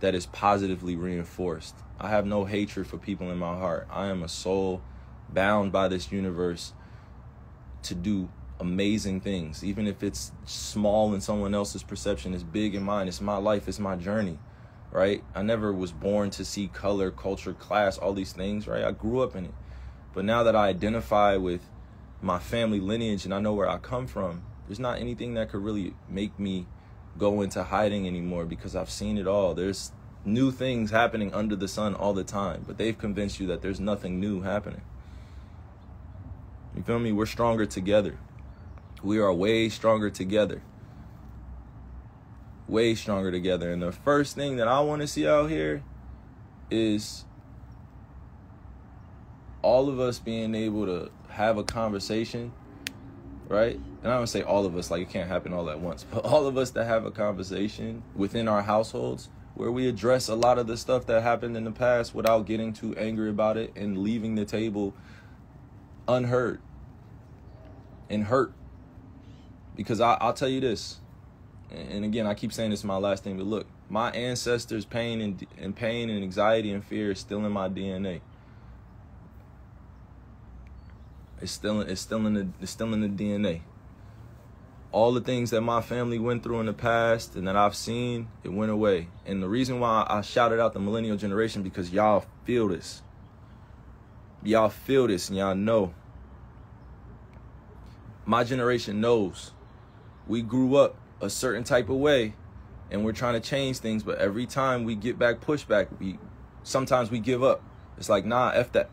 that 0.00 0.14
is 0.14 0.24
positively 0.26 0.96
reinforced. 0.96 1.74
I 2.00 2.08
have 2.08 2.24
no 2.24 2.44
hatred 2.44 2.86
for 2.86 2.96
people 2.96 3.30
in 3.30 3.38
my 3.38 3.54
heart. 3.54 3.88
I 3.90 4.06
am 4.06 4.22
a 4.22 4.28
soul 4.28 4.82
bound 5.28 5.72
by 5.72 5.88
this 5.88 6.10
universe 6.10 6.72
to 7.82 7.94
do 7.94 8.28
amazing 8.60 9.20
things, 9.20 9.64
even 9.64 9.86
if 9.86 10.02
it's 10.02 10.32
small 10.44 11.14
in 11.14 11.20
someone 11.20 11.54
else's 11.54 11.82
perception, 11.82 12.34
it's 12.34 12.42
big 12.42 12.74
in 12.74 12.82
mine. 12.82 13.08
It's 13.08 13.20
my 13.20 13.36
life, 13.36 13.68
it's 13.68 13.78
my 13.78 13.96
journey, 13.96 14.38
right? 14.90 15.22
I 15.34 15.42
never 15.42 15.72
was 15.72 15.92
born 15.92 16.30
to 16.30 16.44
see 16.44 16.68
color, 16.68 17.10
culture, 17.10 17.54
class, 17.54 17.98
all 17.98 18.12
these 18.12 18.32
things, 18.32 18.66
right? 18.66 18.84
I 18.84 18.92
grew 18.92 19.20
up 19.20 19.36
in 19.36 19.46
it. 19.46 19.54
But 20.12 20.24
now 20.24 20.42
that 20.42 20.56
I 20.56 20.68
identify 20.68 21.36
with 21.36 21.62
my 22.20 22.38
family 22.38 22.80
lineage 22.80 23.24
and 23.24 23.32
I 23.32 23.40
know 23.40 23.52
where 23.52 23.68
I 23.68 23.78
come 23.78 24.06
from, 24.06 24.42
there's 24.66 24.80
not 24.80 24.98
anything 24.98 25.34
that 25.34 25.50
could 25.50 25.62
really 25.62 25.94
make 26.08 26.38
me 26.38 26.66
go 27.16 27.40
into 27.40 27.62
hiding 27.62 28.06
anymore 28.06 28.44
because 28.44 28.74
I've 28.74 28.90
seen 28.90 29.18
it 29.18 29.26
all. 29.26 29.54
There's 29.54 29.92
new 30.24 30.50
things 30.50 30.90
happening 30.90 31.32
under 31.32 31.56
the 31.56 31.68
sun 31.68 31.94
all 31.94 32.12
the 32.12 32.24
time, 32.24 32.64
but 32.66 32.76
they've 32.76 32.96
convinced 32.96 33.40
you 33.40 33.46
that 33.48 33.62
there's 33.62 33.80
nothing 33.80 34.20
new 34.20 34.42
happening. 34.42 34.82
You 36.76 36.82
feel 36.82 36.98
me? 36.98 37.12
We're 37.12 37.26
stronger 37.26 37.66
together. 37.66 38.18
We 39.02 39.18
are 39.18 39.32
way 39.32 39.68
stronger 39.68 40.10
together. 40.10 40.62
Way 42.66 42.94
stronger 42.94 43.30
together. 43.30 43.72
And 43.72 43.82
the 43.82 43.92
first 43.92 44.34
thing 44.34 44.56
that 44.56 44.68
I 44.68 44.80
want 44.80 45.02
to 45.02 45.08
see 45.08 45.26
out 45.26 45.50
here 45.50 45.82
is 46.70 47.24
all 49.62 49.88
of 49.88 50.00
us 50.00 50.18
being 50.18 50.54
able 50.54 50.86
to 50.86 51.10
have 51.30 51.58
a 51.58 51.64
conversation, 51.64 52.52
right? 53.48 53.78
And 54.02 54.12
I 54.12 54.16
don't 54.16 54.26
say 54.26 54.42
all 54.42 54.66
of 54.66 54.76
us, 54.76 54.90
like 54.90 55.02
it 55.02 55.10
can't 55.10 55.28
happen 55.28 55.52
all 55.52 55.68
at 55.70 55.80
once, 55.80 56.04
but 56.10 56.24
all 56.24 56.46
of 56.46 56.56
us 56.56 56.70
to 56.72 56.84
have 56.84 57.04
a 57.04 57.10
conversation 57.10 58.02
within 58.14 58.48
our 58.48 58.62
households 58.62 59.28
where 59.54 59.72
we 59.72 59.88
address 59.88 60.28
a 60.28 60.34
lot 60.36 60.58
of 60.58 60.68
the 60.68 60.76
stuff 60.76 61.06
that 61.06 61.22
happened 61.22 61.56
in 61.56 61.64
the 61.64 61.72
past 61.72 62.14
without 62.14 62.46
getting 62.46 62.72
too 62.72 62.94
angry 62.96 63.28
about 63.28 63.56
it 63.56 63.72
and 63.74 63.98
leaving 63.98 64.36
the 64.36 64.44
table 64.44 64.94
unheard 66.08 66.60
and 68.10 68.24
hurt. 68.24 68.52
Because 69.76 70.00
I, 70.00 70.18
will 70.24 70.32
tell 70.32 70.48
you 70.48 70.60
this, 70.60 70.98
and 71.70 72.04
again, 72.04 72.26
I 72.26 72.34
keep 72.34 72.52
saying 72.52 72.70
this 72.70 72.80
is 72.80 72.84
my 72.84 72.96
last 72.96 73.22
thing, 73.22 73.36
but 73.36 73.46
look, 73.46 73.66
my 73.88 74.10
ancestors' 74.10 74.84
pain 74.84 75.20
and, 75.20 75.46
and 75.56 75.76
pain 75.76 76.10
and 76.10 76.22
anxiety 76.22 76.72
and 76.72 76.84
fear 76.84 77.12
is 77.12 77.20
still 77.20 77.44
in 77.46 77.52
my 77.52 77.68
DNA. 77.68 78.20
It's 81.40 81.52
still 81.52 81.82
it's 81.82 82.00
still 82.00 82.26
in 82.26 82.34
the 82.34 82.48
it's 82.60 82.72
still 82.72 82.92
in 82.92 83.00
the 83.00 83.08
DNA 83.08 83.60
all 84.90 85.12
the 85.12 85.20
things 85.20 85.50
that 85.50 85.60
my 85.60 85.80
family 85.80 86.18
went 86.18 86.42
through 86.42 86.60
in 86.60 86.66
the 86.66 86.72
past 86.72 87.36
and 87.36 87.46
that 87.46 87.56
I've 87.56 87.74
seen, 87.74 88.28
it 88.42 88.48
went 88.48 88.70
away. 88.70 89.08
And 89.26 89.42
the 89.42 89.48
reason 89.48 89.80
why 89.80 90.06
I 90.08 90.22
shouted 90.22 90.60
out 90.60 90.72
the 90.72 90.80
millennial 90.80 91.16
generation 91.16 91.62
because 91.62 91.92
y'all 91.92 92.24
feel 92.44 92.68
this. 92.68 93.02
Y'all 94.42 94.70
feel 94.70 95.06
this 95.06 95.28
and 95.28 95.36
y'all 95.36 95.54
know. 95.54 95.94
My 98.28 98.44
generation 98.44 99.00
knows. 99.00 99.52
We 100.26 100.42
grew 100.42 100.76
up 100.76 100.96
a 101.18 101.30
certain 101.30 101.64
type 101.64 101.88
of 101.88 101.96
way 101.96 102.34
and 102.90 103.02
we're 103.02 103.12
trying 103.12 103.40
to 103.40 103.40
change 103.40 103.78
things, 103.78 104.02
but 104.02 104.18
every 104.18 104.44
time 104.44 104.84
we 104.84 104.96
get 104.96 105.18
back 105.18 105.40
pushback, 105.40 105.88
we 105.98 106.18
sometimes 106.62 107.10
we 107.10 107.20
give 107.20 107.42
up. 107.42 107.62
It's 107.96 108.10
like, 108.10 108.26
nah, 108.26 108.50
F 108.50 108.70
that. 108.72 108.90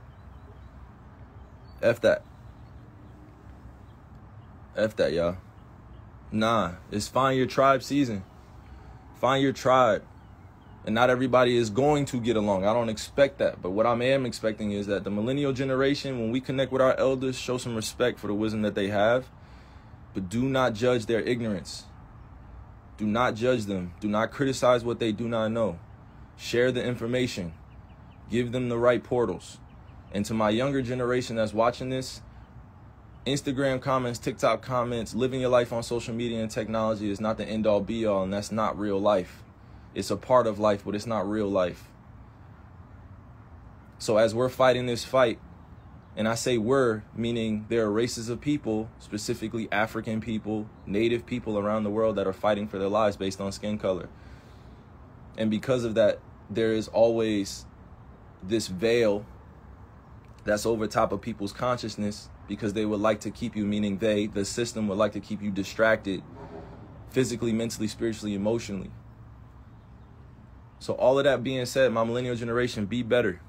F 1.81 1.99
that. 1.99 2.23
F 4.77 4.95
that, 4.95 5.11
y'all. 5.11 5.35
Nah, 6.31 6.75
it's 6.89 7.09
find 7.09 7.37
your 7.37 7.45
tribe 7.45 7.83
season. 7.83 8.23
Find 9.19 9.43
your 9.43 9.51
tribe. 9.51 10.01
And 10.85 10.93
not 10.93 11.09
everybody 11.09 11.57
is 11.57 11.71
going 11.71 12.05
to 12.05 12.19
get 12.19 12.35
along. 12.35 12.65
I 12.65 12.73
don't 12.73 12.89
expect 12.89 13.39
that. 13.39 13.59
But 13.61 13.71
what 13.71 13.87
I 13.87 13.91
am 13.91 14.25
expecting 14.25 14.71
is 14.71 14.85
that 14.85 15.03
the 15.03 15.09
millennial 15.09 15.51
generation, 15.51 16.19
when 16.19 16.31
we 16.31 16.39
connect 16.39 16.71
with 16.71 16.81
our 16.81 16.95
elders, 16.99 17.37
show 17.37 17.57
some 17.57 17.75
respect 17.75 18.19
for 18.19 18.27
the 18.27 18.35
wisdom 18.35 18.61
that 18.61 18.75
they 18.75 18.89
have, 18.89 19.25
but 20.13 20.29
do 20.29 20.43
not 20.43 20.73
judge 20.73 21.07
their 21.07 21.21
ignorance. 21.21 21.85
Do 22.97 23.05
not 23.05 23.35
judge 23.35 23.65
them. 23.65 23.93
Do 23.99 24.07
not 24.07 24.31
criticize 24.31 24.85
what 24.85 24.99
they 24.99 25.11
do 25.11 25.27
not 25.27 25.49
know. 25.49 25.79
Share 26.37 26.71
the 26.71 26.83
information. 26.83 27.53
Give 28.29 28.51
them 28.51 28.69
the 28.69 28.77
right 28.77 29.03
portals. 29.03 29.57
And 30.13 30.23
to 30.25 30.33
my 30.33 30.51
younger 30.51 30.81
generation 30.81 31.35
that's 31.35 31.53
watching 31.53 31.89
this, 31.89 32.21
Instagram 33.25 33.81
comments, 33.81 34.19
TikTok 34.19 34.61
comments, 34.61 35.15
living 35.15 35.41
your 35.41 35.49
life 35.49 35.73
on 35.73 35.81
social 35.81 36.13
media 36.13 36.41
and 36.41 36.51
technology 36.51 37.09
is 37.09 37.19
not 37.19 37.37
the 37.37 37.45
end 37.45 37.65
all 37.65 37.81
be 37.81 38.05
all, 38.05 38.23
and 38.23 38.31
that's 38.31 38.51
not 38.51 38.77
real 38.77 38.99
life. 38.99 39.41
It's 39.95 40.11
a 40.11 40.17
part 40.17 40.45
of 40.45 40.59
life, 40.59 40.83
but 40.85 40.93
it's 40.93 41.07
not 41.07 41.27
real 41.27 41.47
life. 41.47 41.89
So 43.97 44.17
as 44.17 44.35
we're 44.35 44.49
fighting 44.49 44.85
this 44.85 45.05
fight, 45.05 45.39
and 46.17 46.27
I 46.27 46.35
say 46.35 46.57
we're, 46.57 47.03
meaning 47.15 47.65
there 47.69 47.85
are 47.85 47.91
races 47.91 48.29
of 48.29 48.41
people, 48.41 48.89
specifically 48.99 49.69
African 49.71 50.21
people, 50.21 50.69
native 50.85 51.25
people 51.25 51.57
around 51.57 51.83
the 51.83 51.89
world 51.89 52.17
that 52.17 52.27
are 52.27 52.33
fighting 52.33 52.67
for 52.67 52.77
their 52.77 52.89
lives 52.89 53.17
based 53.17 53.41
on 53.41 53.51
skin 53.51 53.77
color. 53.77 54.09
And 55.37 55.49
because 55.49 55.83
of 55.83 55.95
that, 55.95 56.19
there 56.49 56.73
is 56.73 56.87
always 56.89 57.65
this 58.43 58.67
veil 58.67 59.25
that's 60.43 60.65
over 60.65 60.87
top 60.87 61.11
of 61.11 61.21
people's 61.21 61.51
consciousness 61.51 62.29
because 62.47 62.73
they 62.73 62.85
would 62.85 62.99
like 62.99 63.21
to 63.21 63.31
keep 63.31 63.55
you, 63.55 63.65
meaning 63.65 63.97
they, 63.97 64.27
the 64.27 64.45
system, 64.45 64.87
would 64.87 64.97
like 64.97 65.13
to 65.13 65.19
keep 65.19 65.41
you 65.41 65.51
distracted 65.51 66.21
physically, 67.09 67.51
mentally, 67.51 67.87
spiritually, 67.87 68.35
emotionally. 68.35 68.91
So, 70.85 70.93
all 70.93 71.17
of 71.17 71.23
that 71.23 71.43
being 71.43 71.65
said, 71.65 71.91
my 71.91 72.03
millennial 72.03 72.35
generation, 72.35 72.85
be 72.85 73.01
better 73.01 73.41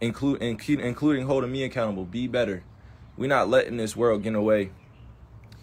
include, 0.00 0.40
including 0.40 1.26
holding 1.26 1.52
me 1.52 1.62
accountable. 1.62 2.06
Be 2.06 2.26
better. 2.26 2.64
We're 3.18 3.28
not 3.28 3.50
letting 3.50 3.76
this 3.76 3.94
world 3.94 4.22
get 4.22 4.34
away 4.34 4.70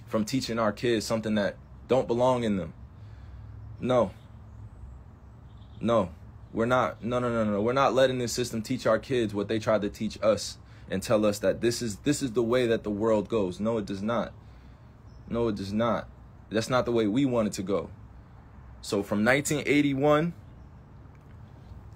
from 0.05 0.25
teaching 0.25 0.59
our 0.59 0.71
kids 0.71 1.07
something 1.07 1.33
that 1.33 1.57
don't 1.87 2.07
belong 2.07 2.43
in 2.43 2.57
them. 2.57 2.75
No. 3.79 4.11
No. 5.81 6.11
We're 6.53 6.67
not 6.67 7.03
no 7.03 7.17
no 7.17 7.31
no 7.31 7.45
no. 7.45 7.61
We're 7.63 7.73
not 7.73 7.95
letting 7.95 8.19
this 8.19 8.31
system 8.31 8.61
teach 8.61 8.85
our 8.85 8.99
kids 8.99 9.33
what 9.33 9.47
they 9.47 9.57
tried 9.57 9.81
to 9.81 9.89
teach 9.89 10.19
us 10.21 10.59
and 10.87 11.01
tell 11.01 11.25
us 11.25 11.39
that 11.39 11.61
this 11.61 11.81
is 11.81 11.97
this 11.97 12.21
is 12.21 12.33
the 12.33 12.43
way 12.43 12.67
that 12.67 12.83
the 12.83 12.91
world 12.91 13.27
goes. 13.27 13.59
No, 13.59 13.79
it 13.79 13.87
does 13.87 14.03
not. 14.03 14.33
No, 15.27 15.47
it 15.47 15.55
does 15.55 15.73
not. 15.73 16.07
That's 16.51 16.69
not 16.69 16.85
the 16.85 16.91
way 16.91 17.07
we 17.07 17.25
want 17.25 17.47
it 17.47 17.53
to 17.53 17.63
go. 17.63 17.89
So 18.81 19.01
from 19.01 19.25
1981 19.25 20.33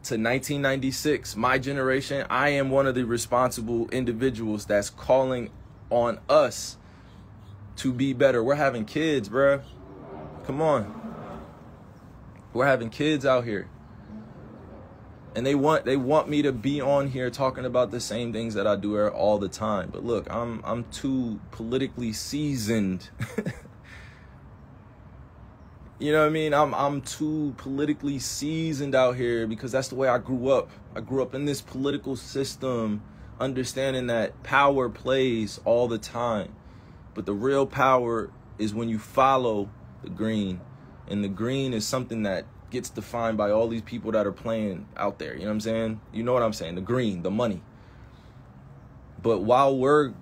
to 0.03 0.15
1996, 0.15 1.37
my 1.37 1.57
generation, 1.57 2.27
I 2.29 2.49
am 2.49 2.69
one 2.69 2.87
of 2.87 2.95
the 2.95 3.05
responsible 3.05 3.89
individuals 3.89 4.65
that's 4.65 4.89
calling 4.89 5.49
on 5.89 6.19
us 6.27 6.77
to 7.77 7.93
be 7.93 8.11
better. 8.11 8.43
We're 8.43 8.55
having 8.55 8.83
kids, 8.83 9.29
bruh. 9.29 9.63
Come 10.45 10.61
on. 10.61 10.99
We're 12.51 12.65
having 12.65 12.89
kids 12.89 13.25
out 13.25 13.45
here. 13.45 13.69
And 15.35 15.45
they 15.45 15.55
want 15.55 15.85
they 15.85 15.97
want 15.97 16.29
me 16.29 16.41
to 16.43 16.51
be 16.51 16.81
on 16.81 17.07
here 17.07 17.29
talking 17.29 17.65
about 17.65 17.89
the 17.89 17.99
same 17.99 18.33
things 18.33 18.53
that 18.55 18.67
I 18.67 18.75
do 18.75 19.07
all 19.07 19.39
the 19.39 19.49
time. 19.49 19.89
But 19.91 20.03
look, 20.03 20.27
I'm 20.29 20.61
I'm 20.65 20.83
too 20.91 21.39
politically 21.51 22.11
seasoned 22.11 23.09
You 25.99 26.11
know 26.11 26.21
what 26.21 26.27
I 26.27 26.29
mean? 26.29 26.53
I'm 26.53 26.73
I'm 26.73 27.01
too 27.01 27.53
politically 27.57 28.19
seasoned 28.19 28.95
out 28.95 29.15
here 29.15 29.45
because 29.45 29.71
that's 29.71 29.89
the 29.89 29.95
way 29.95 30.07
I 30.07 30.17
grew 30.17 30.49
up. 30.49 30.71
I 30.95 31.01
grew 31.01 31.21
up 31.21 31.35
in 31.35 31.45
this 31.45 31.61
political 31.61 32.15
system, 32.15 33.03
understanding 33.39 34.07
that 34.07 34.41
power 34.43 34.89
plays 34.89 35.59
all 35.65 35.87
the 35.87 35.99
time. 35.99 36.55
But 37.13 37.25
the 37.25 37.33
real 37.33 37.67
power 37.67 38.31
is 38.57 38.73
when 38.73 38.89
you 38.89 38.97
follow 38.97 39.69
the 40.01 40.09
green. 40.09 40.61
And 41.07 41.23
the 41.23 41.29
green 41.29 41.73
is 41.73 41.85
something 41.85 42.23
that 42.23 42.45
gets 42.71 42.89
defined 42.89 43.37
by 43.37 43.51
all 43.51 43.67
these 43.67 43.81
people 43.83 44.11
that 44.13 44.25
are 44.25 44.31
playing 44.31 44.87
out 44.97 45.19
there. 45.19 45.33
You 45.33 45.41
know 45.41 45.47
what 45.47 45.51
I'm 45.51 45.59
saying? 45.61 46.01
You 46.11 46.23
know 46.23 46.33
what 46.33 46.41
I'm 46.41 46.53
saying? 46.53 46.75
The 46.75 46.81
green, 46.81 47.21
the 47.21 47.31
money. 47.31 47.61
But 49.21 49.39
while 49.39 49.77
we're 49.77 50.13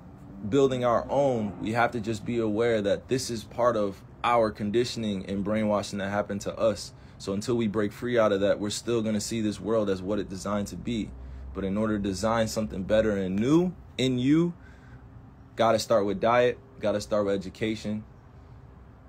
building 0.48 0.84
our 0.84 1.10
own, 1.10 1.60
we 1.62 1.72
have 1.72 1.92
to 1.92 2.02
just 2.02 2.26
be 2.26 2.40
aware 2.40 2.82
that 2.82 3.08
this 3.08 3.30
is 3.30 3.44
part 3.44 3.78
of 3.78 4.02
our 4.24 4.52
conditioning 4.52 5.26
and 5.28 5.44
brainwashing 5.44 6.00
that 6.00 6.10
happened 6.10 6.42
to 6.42 6.58
us. 6.58 6.94
So 7.18 7.34
until 7.34 7.56
we 7.56 7.68
break 7.68 7.92
free 7.92 8.18
out 8.18 8.32
of 8.32 8.42
that, 8.42 8.60
we're 8.60 8.72
still 8.72 9.02
going 9.02 9.14
to 9.14 9.22
see 9.22 9.42
this 9.42 9.60
world 9.60 9.90
as 9.90 10.02
what 10.02 10.20
it 10.20 10.30
designed 10.30 10.68
to 10.68 10.76
be. 10.76 11.10
But 11.54 11.64
in 11.64 11.78
order 11.78 11.98
to 11.98 12.04
design 12.04 12.48
something 12.48 12.84
better 12.84 13.12
and 13.12 13.36
new 13.36 13.74
in 13.98 14.18
you, 14.18 14.54
got 15.56 15.74
to 15.74 15.80
start 15.80 16.06
with 16.06 16.20
diet, 16.20 16.58
got 16.80 16.94
to 16.94 17.02
start 17.02 17.26
with 17.26 17.36
education. 17.36 18.04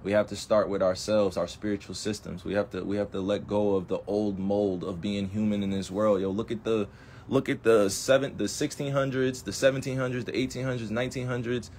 We 0.02 0.12
have 0.12 0.26
to 0.28 0.36
start 0.36 0.68
with 0.68 0.82
ourselves, 0.82 1.36
our 1.36 1.46
spiritual 1.46 1.94
systems. 1.94 2.44
We 2.44 2.54
have 2.54 2.70
to 2.70 2.84
we 2.84 2.96
have 2.96 3.12
to 3.12 3.20
let 3.20 3.46
go 3.46 3.76
of 3.76 3.88
the 3.88 4.00
old 4.06 4.38
mold 4.38 4.82
of 4.82 5.00
being 5.00 5.28
human 5.28 5.62
in 5.62 5.70
this 5.70 5.90
world. 5.90 6.20
Yo, 6.20 6.30
look 6.30 6.50
at 6.50 6.64
the 6.64 6.88
look 7.28 7.48
at 7.48 7.62
the 7.62 7.88
seven 7.88 8.36
the 8.36 8.44
1600s, 8.44 9.44
the 9.44 9.52
1700s, 9.52 10.24
the 10.24 10.32
1800s, 10.32 10.90
1900s, 10.90 11.70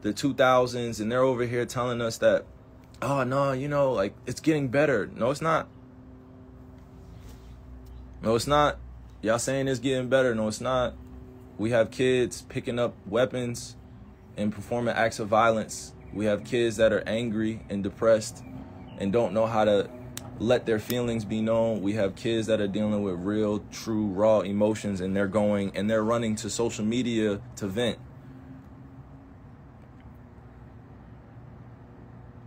the 0.00 0.12
2000s 0.12 1.00
and 1.00 1.12
they're 1.12 1.22
over 1.22 1.44
here 1.44 1.66
telling 1.66 2.00
us 2.00 2.18
that 2.18 2.46
oh 3.02 3.24
no, 3.24 3.52
you 3.52 3.68
know, 3.68 3.92
like 3.92 4.14
it's 4.26 4.40
getting 4.40 4.68
better. 4.68 5.10
No, 5.14 5.30
it's 5.30 5.40
not. 5.40 5.68
No, 8.22 8.34
it's 8.34 8.46
not. 8.46 8.78
Y'all 9.22 9.38
saying 9.38 9.68
it's 9.68 9.80
getting 9.80 10.08
better. 10.08 10.34
No, 10.34 10.48
it's 10.48 10.60
not. 10.60 10.94
We 11.56 11.70
have 11.70 11.90
kids 11.90 12.42
picking 12.42 12.78
up 12.78 12.94
weapons 13.06 13.76
and 14.36 14.52
performing 14.52 14.94
acts 14.94 15.18
of 15.18 15.28
violence. 15.28 15.92
We 16.12 16.26
have 16.26 16.44
kids 16.44 16.76
that 16.76 16.92
are 16.92 17.02
angry 17.06 17.60
and 17.68 17.82
depressed 17.82 18.42
and 18.98 19.12
don't 19.12 19.32
know 19.32 19.46
how 19.46 19.64
to 19.64 19.90
let 20.38 20.66
their 20.66 20.78
feelings 20.78 21.24
be 21.24 21.40
known. 21.40 21.82
We 21.82 21.94
have 21.94 22.14
kids 22.14 22.46
that 22.46 22.60
are 22.60 22.68
dealing 22.68 23.02
with 23.02 23.16
real, 23.16 23.60
true, 23.72 24.06
raw 24.06 24.40
emotions 24.40 25.00
and 25.00 25.14
they're 25.14 25.26
going 25.26 25.72
and 25.74 25.90
they're 25.90 26.04
running 26.04 26.36
to 26.36 26.50
social 26.50 26.84
media 26.84 27.40
to 27.56 27.66
vent. 27.66 27.98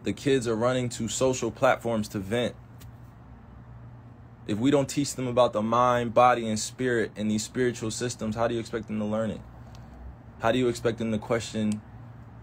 The 0.03 0.13
kids 0.13 0.47
are 0.47 0.55
running 0.55 0.89
to 0.89 1.07
social 1.07 1.51
platforms 1.51 2.07
to 2.09 2.19
vent. 2.19 2.55
If 4.47 4.57
we 4.57 4.71
don't 4.71 4.89
teach 4.89 5.15
them 5.15 5.27
about 5.27 5.53
the 5.53 5.61
mind, 5.61 6.13
body, 6.13 6.47
and 6.47 6.59
spirit 6.59 7.11
and 7.15 7.29
these 7.29 7.43
spiritual 7.43 7.91
systems, 7.91 8.35
how 8.35 8.47
do 8.47 8.55
you 8.55 8.59
expect 8.59 8.87
them 8.87 8.99
to 8.99 9.05
learn 9.05 9.29
it? 9.29 9.41
How 10.41 10.51
do 10.51 10.57
you 10.57 10.67
expect 10.67 10.97
them 10.97 11.11
to 11.11 11.19
question 11.19 11.81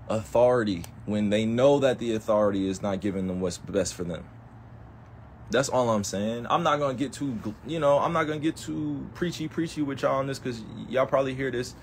authority 0.08 0.84
when 1.04 1.30
they 1.30 1.44
know 1.44 1.80
that 1.80 1.98
the 1.98 2.14
authority 2.14 2.68
is 2.68 2.80
not 2.80 3.00
giving 3.00 3.26
them 3.26 3.40
what's 3.40 3.58
best 3.58 3.94
for 3.94 4.04
them? 4.04 4.24
That's 5.50 5.68
all 5.68 5.90
I'm 5.90 6.04
saying. 6.04 6.46
I'm 6.48 6.62
not 6.62 6.78
gonna 6.78 6.94
get 6.94 7.12
too, 7.12 7.38
you 7.66 7.80
know, 7.80 7.98
I'm 7.98 8.12
not 8.12 8.24
gonna 8.24 8.38
get 8.38 8.56
too 8.56 9.06
preachy, 9.14 9.48
preachy 9.48 9.82
with 9.82 10.02
y'all 10.02 10.16
on 10.16 10.26
this 10.26 10.38
because 10.38 10.62
y'all 10.88 11.06
probably 11.06 11.34
hear 11.34 11.50
this, 11.50 11.74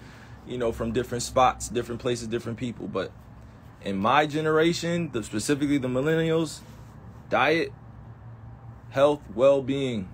you 0.48 0.58
know, 0.58 0.72
from 0.72 0.94
different 0.94 1.24
spots, 1.24 1.68
different 1.68 2.00
places, 2.00 2.28
different 2.28 2.58
people. 2.58 2.88
But 2.88 3.12
in 3.86 3.98
my 3.98 4.26
generation, 4.26 5.12
the, 5.14 5.24
specifically 5.24 5.78
the 5.78 5.88
millennials, 5.88 6.60
diet, 7.30 7.72
health, 8.90 9.22
well-being, 9.34 10.10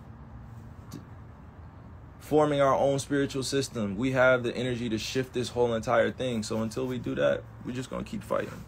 forming 2.19 2.61
our 2.61 2.75
own 2.75 2.99
spiritual 2.99 3.43
system. 3.43 3.95
We 3.95 4.11
have 4.11 4.43
the 4.43 4.55
energy 4.55 4.89
to 4.89 4.97
shift 4.97 5.33
this 5.33 5.49
whole 5.49 5.73
entire 5.73 6.11
thing. 6.11 6.43
So 6.43 6.61
until 6.61 6.85
we 6.85 6.97
do 6.97 7.15
that, 7.15 7.43
we're 7.65 7.73
just 7.73 7.89
going 7.89 8.03
to 8.03 8.09
keep 8.09 8.23
fighting. 8.23 8.65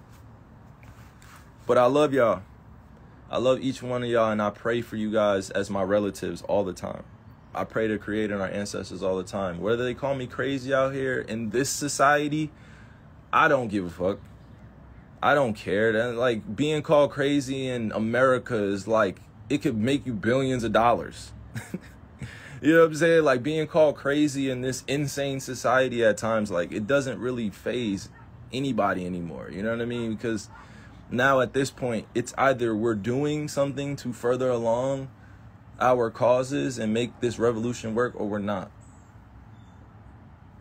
But 1.65 1.77
I 1.77 1.85
love 1.85 2.13
y'all. 2.13 2.41
I 3.29 3.37
love 3.37 3.59
each 3.61 3.81
one 3.81 4.03
of 4.03 4.09
y'all 4.09 4.31
and 4.31 4.41
I 4.41 4.51
pray 4.51 4.81
for 4.81 4.95
you 4.95 5.11
guys 5.11 5.49
as 5.49 5.69
my 5.69 5.81
relatives 5.81 6.43
all 6.43 6.63
the 6.63 6.73
time. 6.73 7.03
I 7.55 7.63
pray 7.63 7.87
to 7.87 7.97
Creator 7.97 8.33
and 8.33 8.41
our 8.41 8.49
ancestors 8.49 9.01
all 9.01 9.17
the 9.17 9.23
time. 9.23 9.59
Whether 9.59 9.83
they 9.83 9.93
call 9.93 10.15
me 10.15 10.27
crazy 10.27 10.73
out 10.73 10.93
here 10.93 11.19
in 11.19 11.49
this 11.49 11.69
society, 11.69 12.51
I 13.31 13.47
don't 13.47 13.69
give 13.69 13.85
a 13.85 13.89
fuck. 13.89 14.19
I 15.23 15.35
don't 15.35 15.53
care. 15.53 15.93
That 15.93 16.15
like 16.15 16.53
being 16.53 16.81
called 16.81 17.11
crazy 17.11 17.69
in 17.69 17.93
America 17.93 18.61
is 18.61 18.89
like 18.89 19.21
it 19.49 19.61
could 19.61 19.77
make 19.77 20.05
you 20.05 20.11
billions 20.11 20.65
of 20.65 20.73
dollars. 20.73 21.31
you 22.61 22.73
know 22.73 22.81
what 22.81 22.87
I'm 22.87 22.95
saying? 22.95 23.23
Like 23.23 23.41
being 23.41 23.65
called 23.65 23.95
crazy 23.95 24.49
in 24.49 24.59
this 24.59 24.83
insane 24.85 25.39
society 25.39 26.03
at 26.03 26.17
times, 26.17 26.51
like 26.51 26.73
it 26.73 26.87
doesn't 26.87 27.19
really 27.19 27.49
phase 27.49 28.09
anybody 28.51 29.05
anymore. 29.05 29.49
You 29.49 29.63
know 29.63 29.71
what 29.71 29.81
I 29.81 29.85
mean? 29.85 30.13
Because 30.13 30.49
now 31.09 31.39
at 31.39 31.53
this 31.53 31.71
point, 31.71 32.05
it's 32.13 32.33
either 32.37 32.75
we're 32.75 32.93
doing 32.93 33.47
something 33.47 33.95
to 33.95 34.11
further 34.11 34.49
along 34.49 35.09
our 35.79 36.11
causes 36.11 36.77
and 36.77 36.93
make 36.93 37.21
this 37.21 37.39
revolution 37.39 37.95
work 37.95 38.13
or 38.17 38.27
we're 38.27 38.39
not. 38.39 38.71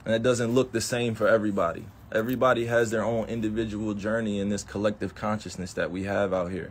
And 0.04 0.14
it 0.14 0.22
doesn't 0.22 0.52
look 0.52 0.70
the 0.70 0.80
same 0.80 1.16
for 1.16 1.26
everybody. 1.26 1.86
Everybody 2.14 2.66
has 2.66 2.90
their 2.90 3.02
own 3.02 3.26
individual 3.28 3.94
journey 3.94 4.38
in 4.38 4.50
this 4.50 4.62
collective 4.62 5.14
consciousness 5.14 5.72
that 5.72 5.90
we 5.90 6.04
have 6.04 6.34
out 6.34 6.50
here. 6.50 6.70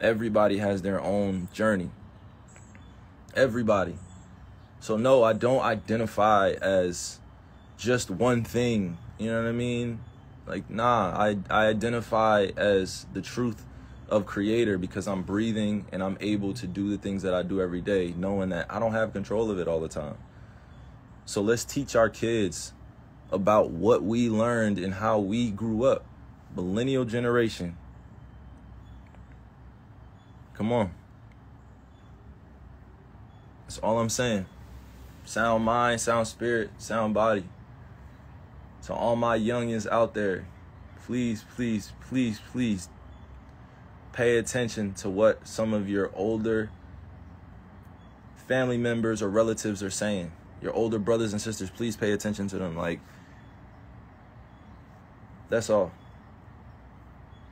Everybody 0.00 0.58
has 0.58 0.80
their 0.80 0.98
own 0.98 1.48
journey. 1.52 1.90
Everybody. 3.36 3.98
So, 4.80 4.96
no, 4.96 5.22
I 5.24 5.34
don't 5.34 5.60
identify 5.60 6.52
as 6.62 7.20
just 7.76 8.10
one 8.10 8.44
thing. 8.44 8.96
You 9.18 9.30
know 9.30 9.42
what 9.42 9.48
I 9.50 9.52
mean? 9.52 10.00
Like, 10.46 10.70
nah, 10.70 11.14
I, 11.14 11.36
I 11.50 11.66
identify 11.66 12.46
as 12.56 13.04
the 13.12 13.20
truth 13.20 13.66
of 14.08 14.24
creator 14.24 14.78
because 14.78 15.06
I'm 15.06 15.22
breathing 15.22 15.84
and 15.92 16.02
I'm 16.02 16.16
able 16.20 16.54
to 16.54 16.66
do 16.66 16.88
the 16.88 16.96
things 16.96 17.22
that 17.24 17.34
I 17.34 17.42
do 17.42 17.60
every 17.60 17.82
day, 17.82 18.14
knowing 18.16 18.48
that 18.50 18.64
I 18.70 18.78
don't 18.78 18.92
have 18.92 19.12
control 19.12 19.50
of 19.50 19.58
it 19.58 19.68
all 19.68 19.80
the 19.80 19.88
time. 19.88 20.16
So 21.26 21.42
let's 21.42 21.66
teach 21.66 21.94
our 21.94 22.08
kids 22.08 22.72
about 23.30 23.70
what 23.70 24.02
we 24.02 24.28
learned 24.28 24.78
and 24.78 24.94
how 24.94 25.18
we 25.18 25.50
grew 25.50 25.84
up. 25.84 26.04
Millennial 26.54 27.04
generation. 27.04 27.76
Come 30.54 30.72
on. 30.72 30.90
That's 33.64 33.78
all 33.78 33.98
I'm 33.98 34.08
saying. 34.08 34.46
Sound 35.24 35.64
mind, 35.64 36.00
sound 36.00 36.26
spirit, 36.26 36.70
sound 36.78 37.12
body. 37.12 37.44
To 38.86 38.94
all 38.94 39.14
my 39.14 39.38
youngins 39.38 39.86
out 39.86 40.14
there, 40.14 40.46
please, 41.04 41.44
please, 41.54 41.92
please, 42.08 42.40
please 42.50 42.88
pay 44.12 44.38
attention 44.38 44.94
to 44.94 45.10
what 45.10 45.46
some 45.46 45.74
of 45.74 45.88
your 45.88 46.10
older 46.14 46.70
family 48.48 48.78
members 48.78 49.20
or 49.20 49.28
relatives 49.28 49.82
are 49.82 49.90
saying. 49.90 50.32
Your 50.62 50.72
older 50.72 50.98
brothers 50.98 51.32
and 51.32 51.40
sisters, 51.40 51.70
please 51.70 51.96
pay 51.96 52.12
attention 52.12 52.48
to 52.48 52.58
them. 52.58 52.74
Like, 52.74 53.00
that's 55.48 55.70
all. 55.70 55.90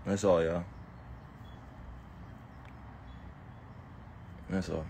That's 0.05 0.23
all, 0.23 0.43
y'all. 0.43 0.65
That's 4.51 4.69
all. 4.69 4.85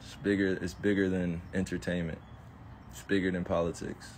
It's 0.00 0.14
bigger 0.16 0.58
it's 0.60 0.74
bigger 0.74 1.08
than 1.08 1.42
entertainment. 1.54 2.18
It's 2.90 3.02
bigger 3.02 3.30
than 3.30 3.44
politics. 3.44 4.08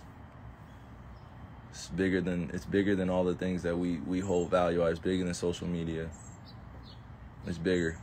It's 1.71 1.87
bigger 1.89 2.21
than 2.21 2.49
it's 2.53 2.65
bigger 2.65 2.95
than 2.95 3.09
all 3.09 3.23
the 3.23 3.35
things 3.35 3.63
that 3.63 3.77
we 3.77 3.97
we 3.97 4.21
hold 4.21 4.49
value. 4.49 4.83
It's 4.85 4.99
bigger 4.99 5.25
than 5.25 5.33
social 5.33 5.67
media. 5.67 6.09
It's 7.45 7.57
bigger. 7.57 7.99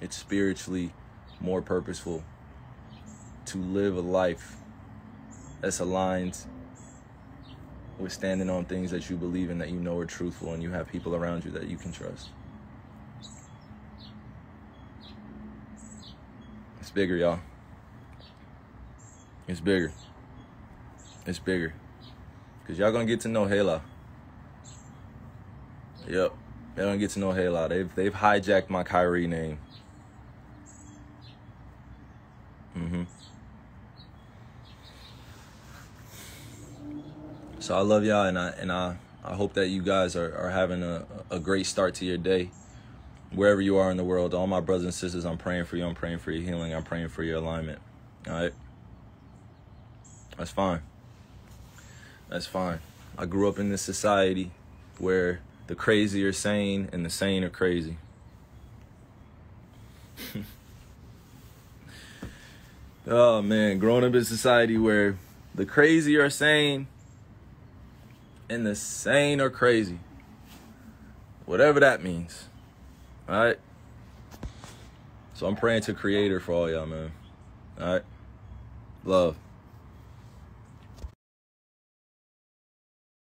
It's 0.00 0.16
spiritually 0.16 0.92
more 1.40 1.62
purposeful 1.62 2.24
to 3.48 3.58
live 3.58 3.96
a 3.96 4.00
life 4.00 4.56
that's 5.60 5.80
aligned 5.80 6.38
with 7.98 8.12
standing 8.12 8.48
on 8.48 8.64
things 8.64 8.90
that 8.90 9.10
you 9.10 9.16
believe 9.16 9.50
in 9.50 9.58
that 9.58 9.70
you 9.70 9.80
know 9.80 9.98
are 9.98 10.06
truthful 10.06 10.52
and 10.52 10.62
you 10.62 10.70
have 10.70 10.88
people 10.88 11.14
around 11.14 11.44
you 11.44 11.50
that 11.50 11.66
you 11.68 11.76
can 11.76 11.90
trust. 11.92 12.28
It's 16.80 16.90
bigger, 16.90 17.16
y'all. 17.16 17.40
It's 19.46 19.60
bigger. 19.60 19.92
It's 21.26 21.38
bigger. 21.38 21.74
Cause 22.66 22.78
y'all 22.78 22.92
gonna 22.92 23.06
get 23.06 23.20
to 23.20 23.28
know 23.28 23.46
Halo. 23.46 23.80
Yep. 26.06 26.32
Y'all 26.76 26.86
gonna 26.86 26.98
get 26.98 27.10
to 27.10 27.18
know 27.18 27.32
Halo. 27.32 27.66
They've 27.66 27.94
they've 27.94 28.12
hijacked 28.12 28.68
my 28.68 28.82
Kyrie 28.82 29.26
name. 29.26 29.58
Mm-hmm. 32.76 33.02
So 37.68 37.76
I 37.76 37.82
love 37.82 38.02
y'all, 38.02 38.24
and 38.24 38.38
I 38.38 38.48
and 38.48 38.72
I 38.72 38.96
I 39.22 39.34
hope 39.34 39.52
that 39.52 39.68
you 39.68 39.82
guys 39.82 40.16
are, 40.16 40.34
are 40.34 40.48
having 40.48 40.82
a, 40.82 41.04
a 41.30 41.38
great 41.38 41.66
start 41.66 41.96
to 41.96 42.06
your 42.06 42.16
day, 42.16 42.48
wherever 43.30 43.60
you 43.60 43.76
are 43.76 43.90
in 43.90 43.98
the 43.98 44.04
world. 44.04 44.32
All 44.32 44.46
my 44.46 44.60
brothers 44.60 44.84
and 44.84 44.94
sisters, 44.94 45.26
I'm 45.26 45.36
praying 45.36 45.66
for 45.66 45.76
you. 45.76 45.84
I'm 45.84 45.94
praying 45.94 46.20
for 46.20 46.30
your 46.30 46.42
healing. 46.42 46.72
I'm 46.74 46.82
praying 46.82 47.08
for 47.08 47.22
your 47.22 47.36
alignment. 47.36 47.78
All 48.26 48.32
right, 48.32 48.54
that's 50.38 50.50
fine. 50.50 50.80
That's 52.30 52.46
fine. 52.46 52.78
I 53.18 53.26
grew 53.26 53.50
up 53.50 53.58
in 53.58 53.68
this 53.68 53.82
society 53.82 54.50
where 54.96 55.40
the 55.66 55.74
crazy 55.74 56.24
are 56.24 56.32
sane 56.32 56.88
and 56.90 57.04
the 57.04 57.10
sane 57.10 57.44
are 57.44 57.50
crazy. 57.50 57.98
oh 63.06 63.42
man, 63.42 63.78
growing 63.78 64.04
up 64.04 64.14
in 64.14 64.24
society 64.24 64.78
where 64.78 65.18
the 65.54 65.66
crazy 65.66 66.16
are 66.16 66.30
sane 66.30 66.86
and 68.48 68.66
the 68.66 68.74
sane 68.74 69.40
or 69.40 69.50
crazy. 69.50 69.98
Whatever 71.46 71.80
that 71.80 72.02
means. 72.02 72.46
Alright? 73.28 73.58
So 75.34 75.46
I'm 75.46 75.56
praying 75.56 75.82
to 75.82 75.94
Creator 75.94 76.40
for 76.40 76.52
all 76.52 76.70
y'all, 76.70 76.86
man. 76.86 77.12
Alright? 77.80 78.02
Love. 79.04 79.36